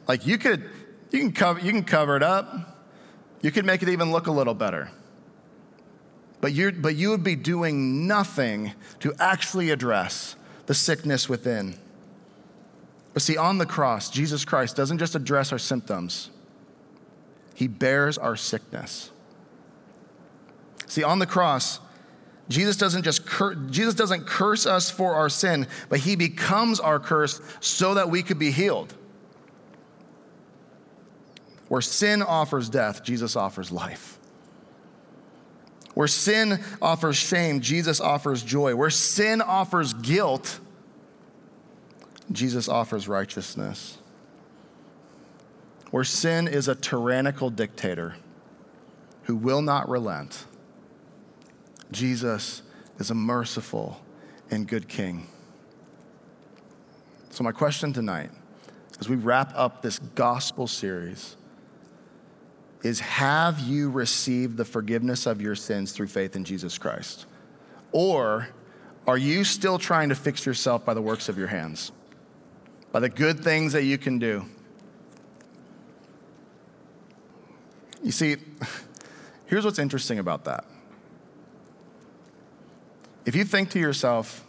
like 0.08 0.26
you 0.26 0.38
could 0.38 0.68
you 1.10 1.18
can 1.18 1.32
cover 1.32 1.60
you 1.60 1.72
can 1.72 1.84
cover 1.84 2.16
it 2.16 2.22
up. 2.22 2.78
You 3.42 3.50
could 3.50 3.64
make 3.64 3.82
it 3.82 3.88
even 3.88 4.12
look 4.12 4.26
a 4.26 4.32
little 4.32 4.54
better. 4.54 4.90
But 6.40 6.52
you 6.52 6.72
but 6.72 6.96
you 6.96 7.10
would 7.10 7.24
be 7.24 7.36
doing 7.36 8.06
nothing 8.06 8.72
to 9.00 9.12
actually 9.18 9.70
address 9.70 10.36
the 10.66 10.74
sickness 10.74 11.28
within. 11.28 11.78
But 13.12 13.22
see, 13.22 13.36
on 13.36 13.58
the 13.58 13.66
cross, 13.66 14.10
Jesus 14.10 14.44
Christ 14.44 14.76
doesn't 14.76 14.98
just 14.98 15.14
address 15.14 15.52
our 15.52 15.58
symptoms, 15.58 16.30
He 17.54 17.68
bears 17.68 18.18
our 18.18 18.36
sickness. 18.36 19.10
See, 20.86 21.04
on 21.04 21.20
the 21.20 21.26
cross, 21.26 21.78
Jesus 22.48 22.76
doesn't 22.76 23.04
just 23.04 23.24
cur- 23.24 23.54
Jesus 23.54 23.94
doesn't 23.94 24.26
curse 24.26 24.66
us 24.66 24.90
for 24.90 25.14
our 25.14 25.28
sin, 25.28 25.68
but 25.88 26.00
he 26.00 26.16
becomes 26.16 26.80
our 26.80 26.98
curse 26.98 27.40
so 27.60 27.94
that 27.94 28.10
we 28.10 28.24
could 28.24 28.40
be 28.40 28.50
healed. 28.50 28.92
Where 31.68 31.80
sin 31.80 32.22
offers 32.22 32.68
death, 32.68 33.04
Jesus 33.04 33.36
offers 33.36 33.70
life. 33.70 34.18
Where 35.94 36.08
sin 36.08 36.58
offers 36.82 37.16
shame, 37.16 37.60
Jesus 37.60 38.00
offers 38.00 38.42
joy. 38.42 38.74
Where 38.74 38.90
sin 38.90 39.40
offers 39.40 39.94
guilt, 39.94 40.58
Jesus 42.32 42.68
offers 42.68 43.08
righteousness. 43.08 43.98
Where 45.90 46.04
sin 46.04 46.46
is 46.46 46.68
a 46.68 46.74
tyrannical 46.74 47.50
dictator 47.50 48.14
who 49.24 49.34
will 49.34 49.62
not 49.62 49.88
relent, 49.88 50.44
Jesus 51.90 52.62
is 52.98 53.10
a 53.10 53.14
merciful 53.14 54.00
and 54.50 54.68
good 54.68 54.88
king. 54.88 55.26
So, 57.30 57.42
my 57.42 57.52
question 57.52 57.92
tonight, 57.92 58.30
as 59.00 59.08
we 59.08 59.16
wrap 59.16 59.52
up 59.56 59.82
this 59.82 59.98
gospel 59.98 60.66
series, 60.66 61.36
is 62.82 63.00
Have 63.00 63.58
you 63.60 63.90
received 63.90 64.56
the 64.56 64.64
forgiveness 64.64 65.26
of 65.26 65.40
your 65.40 65.56
sins 65.56 65.92
through 65.92 66.08
faith 66.08 66.36
in 66.36 66.44
Jesus 66.44 66.78
Christ? 66.78 67.26
Or 67.92 68.48
are 69.06 69.18
you 69.18 69.42
still 69.42 69.78
trying 69.78 70.10
to 70.10 70.14
fix 70.14 70.46
yourself 70.46 70.84
by 70.84 70.94
the 70.94 71.02
works 71.02 71.28
of 71.28 71.36
your 71.36 71.48
hands? 71.48 71.90
By 72.92 73.00
the 73.00 73.08
good 73.08 73.40
things 73.40 73.72
that 73.72 73.84
you 73.84 73.98
can 73.98 74.18
do. 74.18 74.44
You 78.02 78.12
see, 78.12 78.36
here's 79.46 79.64
what's 79.64 79.78
interesting 79.78 80.18
about 80.18 80.44
that. 80.44 80.64
If 83.26 83.36
you 83.36 83.44
think 83.44 83.70
to 83.70 83.78
yourself, 83.78 84.44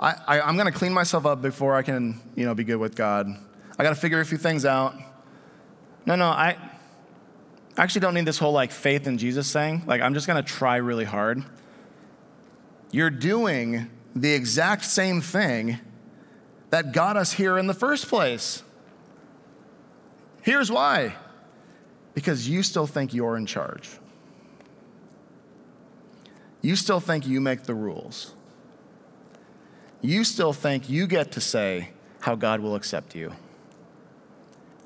I, 0.00 0.40
am 0.40 0.56
going 0.56 0.72
to 0.72 0.76
clean 0.76 0.92
myself 0.92 1.26
up 1.26 1.42
before 1.42 1.74
I 1.74 1.82
can, 1.82 2.20
you 2.34 2.46
know, 2.46 2.54
be 2.54 2.64
good 2.64 2.76
with 2.76 2.94
God. 2.94 3.28
I 3.78 3.82
got 3.82 3.90
to 3.90 3.96
figure 3.96 4.20
a 4.20 4.24
few 4.24 4.38
things 4.38 4.64
out. 4.64 4.94
No, 6.06 6.14
no, 6.14 6.26
I 6.26 6.56
actually 7.76 8.00
don't 8.00 8.14
need 8.14 8.24
this 8.24 8.38
whole 8.38 8.52
like 8.52 8.70
faith 8.70 9.06
in 9.06 9.18
Jesus 9.18 9.52
thing. 9.52 9.82
Like, 9.86 10.00
I'm 10.00 10.14
just 10.14 10.26
going 10.26 10.42
to 10.42 10.48
try 10.48 10.76
really 10.76 11.04
hard. 11.04 11.44
You're 12.90 13.10
doing 13.10 13.90
the 14.14 14.32
exact 14.32 14.84
same 14.84 15.20
thing 15.20 15.78
that 16.70 16.92
got 16.92 17.16
us 17.16 17.32
here 17.32 17.58
in 17.58 17.66
the 17.66 17.74
first 17.74 18.08
place. 18.08 18.62
Here's 20.42 20.70
why 20.70 21.14
because 22.14 22.48
you 22.48 22.64
still 22.64 22.86
think 22.86 23.14
you're 23.14 23.36
in 23.36 23.46
charge. 23.46 23.90
You 26.60 26.74
still 26.74 26.98
think 26.98 27.26
you 27.26 27.40
make 27.40 27.62
the 27.62 27.74
rules. 27.74 28.34
You 30.00 30.24
still 30.24 30.52
think 30.52 30.90
you 30.90 31.06
get 31.06 31.30
to 31.32 31.40
say 31.40 31.90
how 32.20 32.34
God 32.34 32.60
will 32.60 32.74
accept 32.74 33.14
you. 33.14 33.32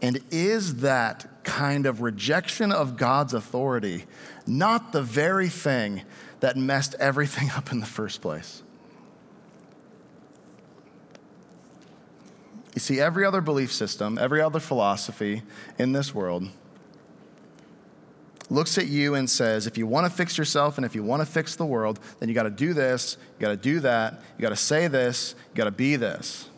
And 0.02 0.20
is 0.30 0.76
that 0.76 1.44
kind 1.44 1.86
of 1.86 2.02
rejection 2.02 2.72
of 2.72 2.96
God's 2.96 3.32
authority 3.32 4.04
not 4.46 4.92
the 4.92 5.02
very 5.02 5.48
thing 5.48 6.02
that 6.40 6.56
messed 6.56 6.94
everything 6.98 7.50
up 7.56 7.72
in 7.72 7.80
the 7.80 7.86
first 7.86 8.20
place? 8.20 8.62
You 12.74 12.80
see, 12.80 13.00
every 13.00 13.24
other 13.24 13.40
belief 13.40 13.72
system, 13.72 14.18
every 14.18 14.40
other 14.40 14.60
philosophy 14.60 15.42
in 15.78 15.92
this 15.92 16.14
world 16.14 16.48
looks 18.48 18.76
at 18.76 18.86
you 18.86 19.14
and 19.14 19.28
says, 19.28 19.66
if 19.66 19.78
you 19.78 19.86
want 19.86 20.10
to 20.10 20.12
fix 20.14 20.36
yourself 20.36 20.76
and 20.76 20.84
if 20.84 20.94
you 20.94 21.02
want 21.02 21.20
to 21.20 21.26
fix 21.26 21.56
the 21.56 21.66
world, 21.66 22.00
then 22.18 22.28
you 22.28 22.34
got 22.34 22.42
to 22.44 22.50
do 22.50 22.74
this, 22.74 23.16
you 23.38 23.46
got 23.46 23.50
to 23.50 23.56
do 23.56 23.80
that, 23.80 24.22
you 24.36 24.42
got 24.42 24.50
to 24.50 24.56
say 24.56 24.88
this, 24.88 25.34
you 25.50 25.56
got 25.56 25.64
to 25.64 25.70
be 25.70 25.96
this. 25.96 26.48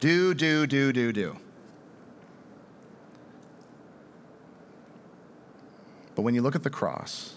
Do, 0.00 0.34
do, 0.34 0.66
do, 0.66 0.92
do, 0.92 1.12
do. 1.12 1.36
But 6.14 6.22
when 6.22 6.34
you 6.34 6.42
look 6.42 6.54
at 6.54 6.62
the 6.62 6.70
cross, 6.70 7.34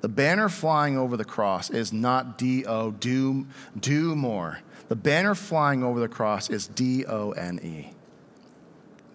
the 0.00 0.08
banner 0.08 0.48
flying 0.48 0.96
over 0.96 1.16
the 1.16 1.24
cross 1.24 1.70
is 1.70 1.92
not 1.92 2.38
D 2.38 2.64
O, 2.64 2.92
do, 2.92 3.46
do 3.78 4.14
more. 4.14 4.60
The 4.88 4.96
banner 4.96 5.34
flying 5.34 5.84
over 5.84 6.00
the 6.00 6.08
cross 6.08 6.48
is 6.48 6.66
D 6.66 7.04
O 7.06 7.32
N 7.32 7.60
E. 7.62 7.92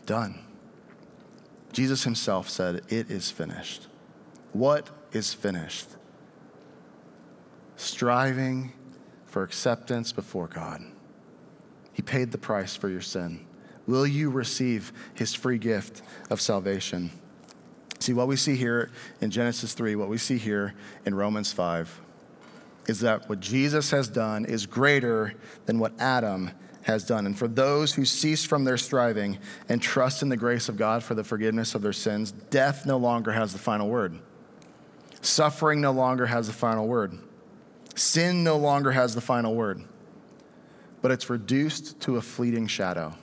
Done. 0.05 0.39
Jesus 1.71 2.03
himself 2.03 2.47
said, 2.47 2.81
It 2.89 3.09
is 3.09 3.31
finished. 3.31 3.87
What 4.51 4.89
is 5.11 5.33
finished? 5.33 5.87
Striving 7.75 8.73
for 9.25 9.41
acceptance 9.41 10.11
before 10.11 10.47
God. 10.47 10.83
He 11.91 12.03
paid 12.03 12.31
the 12.31 12.37
price 12.37 12.75
for 12.75 12.89
your 12.89 13.01
sin. 13.01 13.45
Will 13.87 14.05
you 14.05 14.29
receive 14.29 14.93
his 15.15 15.33
free 15.33 15.57
gift 15.57 16.03
of 16.29 16.39
salvation? 16.39 17.11
See, 17.99 18.13
what 18.13 18.27
we 18.27 18.35
see 18.35 18.55
here 18.55 18.91
in 19.21 19.31
Genesis 19.31 19.73
3, 19.73 19.95
what 19.95 20.09
we 20.09 20.17
see 20.17 20.37
here 20.37 20.75
in 21.05 21.15
Romans 21.15 21.51
5, 21.51 22.01
is 22.87 22.99
that 22.99 23.29
what 23.29 23.39
Jesus 23.39 23.91
has 23.91 24.07
done 24.07 24.45
is 24.45 24.65
greater 24.65 25.33
than 25.65 25.79
what 25.79 25.93
Adam 25.99 26.51
has 26.83 27.05
done. 27.05 27.25
And 27.25 27.37
for 27.37 27.47
those 27.47 27.93
who 27.93 28.05
cease 28.05 28.45
from 28.45 28.65
their 28.65 28.77
striving 28.77 29.39
and 29.69 29.81
trust 29.81 30.21
in 30.21 30.29
the 30.29 30.37
grace 30.37 30.67
of 30.67 30.77
God 30.77 31.03
for 31.03 31.15
the 31.15 31.23
forgiveness 31.23 31.75
of 31.75 31.81
their 31.81 31.93
sins, 31.93 32.31
death 32.31 32.85
no 32.85 32.97
longer 32.97 33.31
has 33.31 33.53
the 33.53 33.59
final 33.59 33.89
word. 33.89 34.19
Suffering 35.21 35.79
no 35.79 35.91
longer 35.91 36.25
has 36.25 36.47
the 36.47 36.53
final 36.53 36.87
word. 36.87 37.17
Sin 37.95 38.43
no 38.43 38.57
longer 38.57 38.91
has 38.91 39.15
the 39.15 39.21
final 39.21 39.55
word. 39.55 39.81
But 41.01 41.11
it's 41.11 41.29
reduced 41.29 42.01
to 42.01 42.17
a 42.17 42.21
fleeting 42.21 42.67
shadow. 42.67 43.13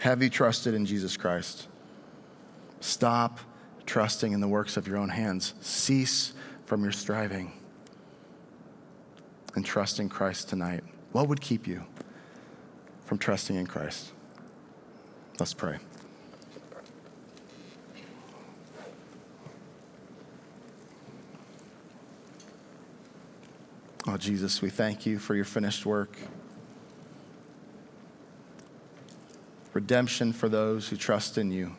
Have 0.00 0.22
you 0.22 0.30
trusted 0.30 0.74
in 0.74 0.86
Jesus 0.86 1.16
Christ? 1.16 1.68
Stop 2.80 3.40
trusting 3.84 4.32
in 4.32 4.40
the 4.40 4.48
works 4.48 4.76
of 4.76 4.86
your 4.86 4.96
own 4.96 5.08
hands. 5.08 5.54
Cease 5.60 6.32
from 6.66 6.82
your 6.82 6.92
striving 6.92 7.52
and 9.54 9.64
trust 9.64 9.98
in 9.98 10.08
Christ 10.08 10.48
tonight? 10.48 10.84
What 11.12 11.28
would 11.28 11.40
keep 11.40 11.66
you 11.66 11.84
from 13.06 13.18
trusting 13.18 13.56
in 13.56 13.66
Christ? 13.66 14.12
Let's 15.38 15.54
pray. 15.54 15.78
Oh, 24.08 24.16
Jesus, 24.16 24.62
we 24.62 24.70
thank 24.70 25.04
you 25.06 25.18
for 25.18 25.34
your 25.34 25.44
finished 25.44 25.84
work. 25.84 26.16
Redemption 29.72 30.32
for 30.32 30.48
those 30.48 30.88
who 30.88 30.96
trust 30.96 31.38
in 31.38 31.50
you. 31.50 31.76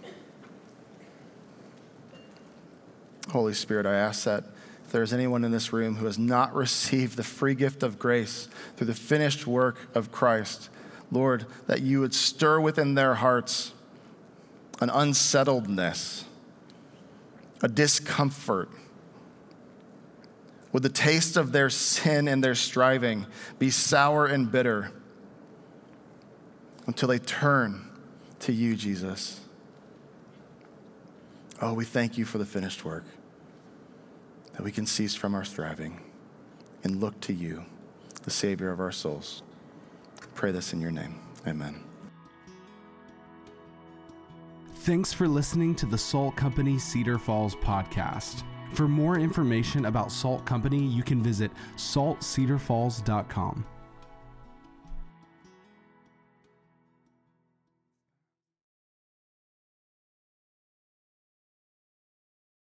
Holy 3.31 3.53
Spirit, 3.53 3.85
I 3.85 3.95
ask 3.95 4.25
that 4.25 4.43
if 4.87 4.93
there's 4.93 5.11
anyone 5.11 5.43
in 5.43 5.51
this 5.51 5.73
room 5.73 5.97
who 5.97 6.05
has 6.05 6.17
not 6.17 6.55
received 6.55 7.17
the 7.17 7.23
free 7.23 7.53
gift 7.53 7.83
of 7.83 7.99
grace 7.99 8.47
through 8.77 8.87
the 8.87 8.93
finished 8.93 9.45
work 9.45 9.77
of 9.93 10.13
Christ, 10.13 10.69
Lord, 11.11 11.45
that 11.67 11.81
you 11.81 11.99
would 11.99 12.13
stir 12.13 12.61
within 12.61 12.95
their 12.95 13.15
hearts 13.15 13.73
an 14.79 14.89
unsettledness, 14.89 16.23
a 17.61 17.67
discomfort. 17.67 18.69
Would 20.71 20.83
the 20.83 20.89
taste 20.89 21.35
of 21.35 21.51
their 21.51 21.69
sin 21.69 22.29
and 22.29 22.41
their 22.41 22.55
striving 22.55 23.25
be 23.59 23.69
sour 23.69 24.25
and 24.25 24.49
bitter 24.49 24.91
until 26.85 27.09
they 27.09 27.19
turn 27.19 27.89
to 28.39 28.53
you, 28.53 28.77
Jesus? 28.77 29.41
Oh, 31.61 31.73
we 31.73 31.83
thank 31.83 32.17
you 32.17 32.23
for 32.23 32.37
the 32.37 32.45
finished 32.45 32.85
work, 32.85 33.03
that 34.57 34.63
we 34.63 34.71
can 34.71 34.87
cease 34.87 35.13
from 35.13 35.35
our 35.35 35.45
striving 35.45 36.01
and 36.83 36.99
look 36.99 37.19
to 37.21 37.31
you, 37.31 37.63
the 38.23 38.31
Savior 38.31 38.71
of 38.71 38.79
our 38.79 38.91
souls. 38.91 39.43
Pray 40.33 40.51
this 40.51 40.73
in 40.73 40.81
your 40.81 40.89
name. 40.91 41.19
Amen. 41.45 41.83
Thanks 44.77 45.13
for 45.13 45.27
listening 45.27 45.75
to 45.75 45.85
the 45.85 45.97
Salt 45.97 46.35
Company 46.35 46.79
Cedar 46.79 47.19
Falls 47.19 47.55
podcast. 47.55 48.43
For 48.73 48.87
more 48.87 49.19
information 49.19 49.85
about 49.85 50.11
Salt 50.11 50.43
Company, 50.45 50.83
you 50.83 51.03
can 51.03 51.21
visit 51.21 51.51
saltcedarfalls.com. 51.75 53.65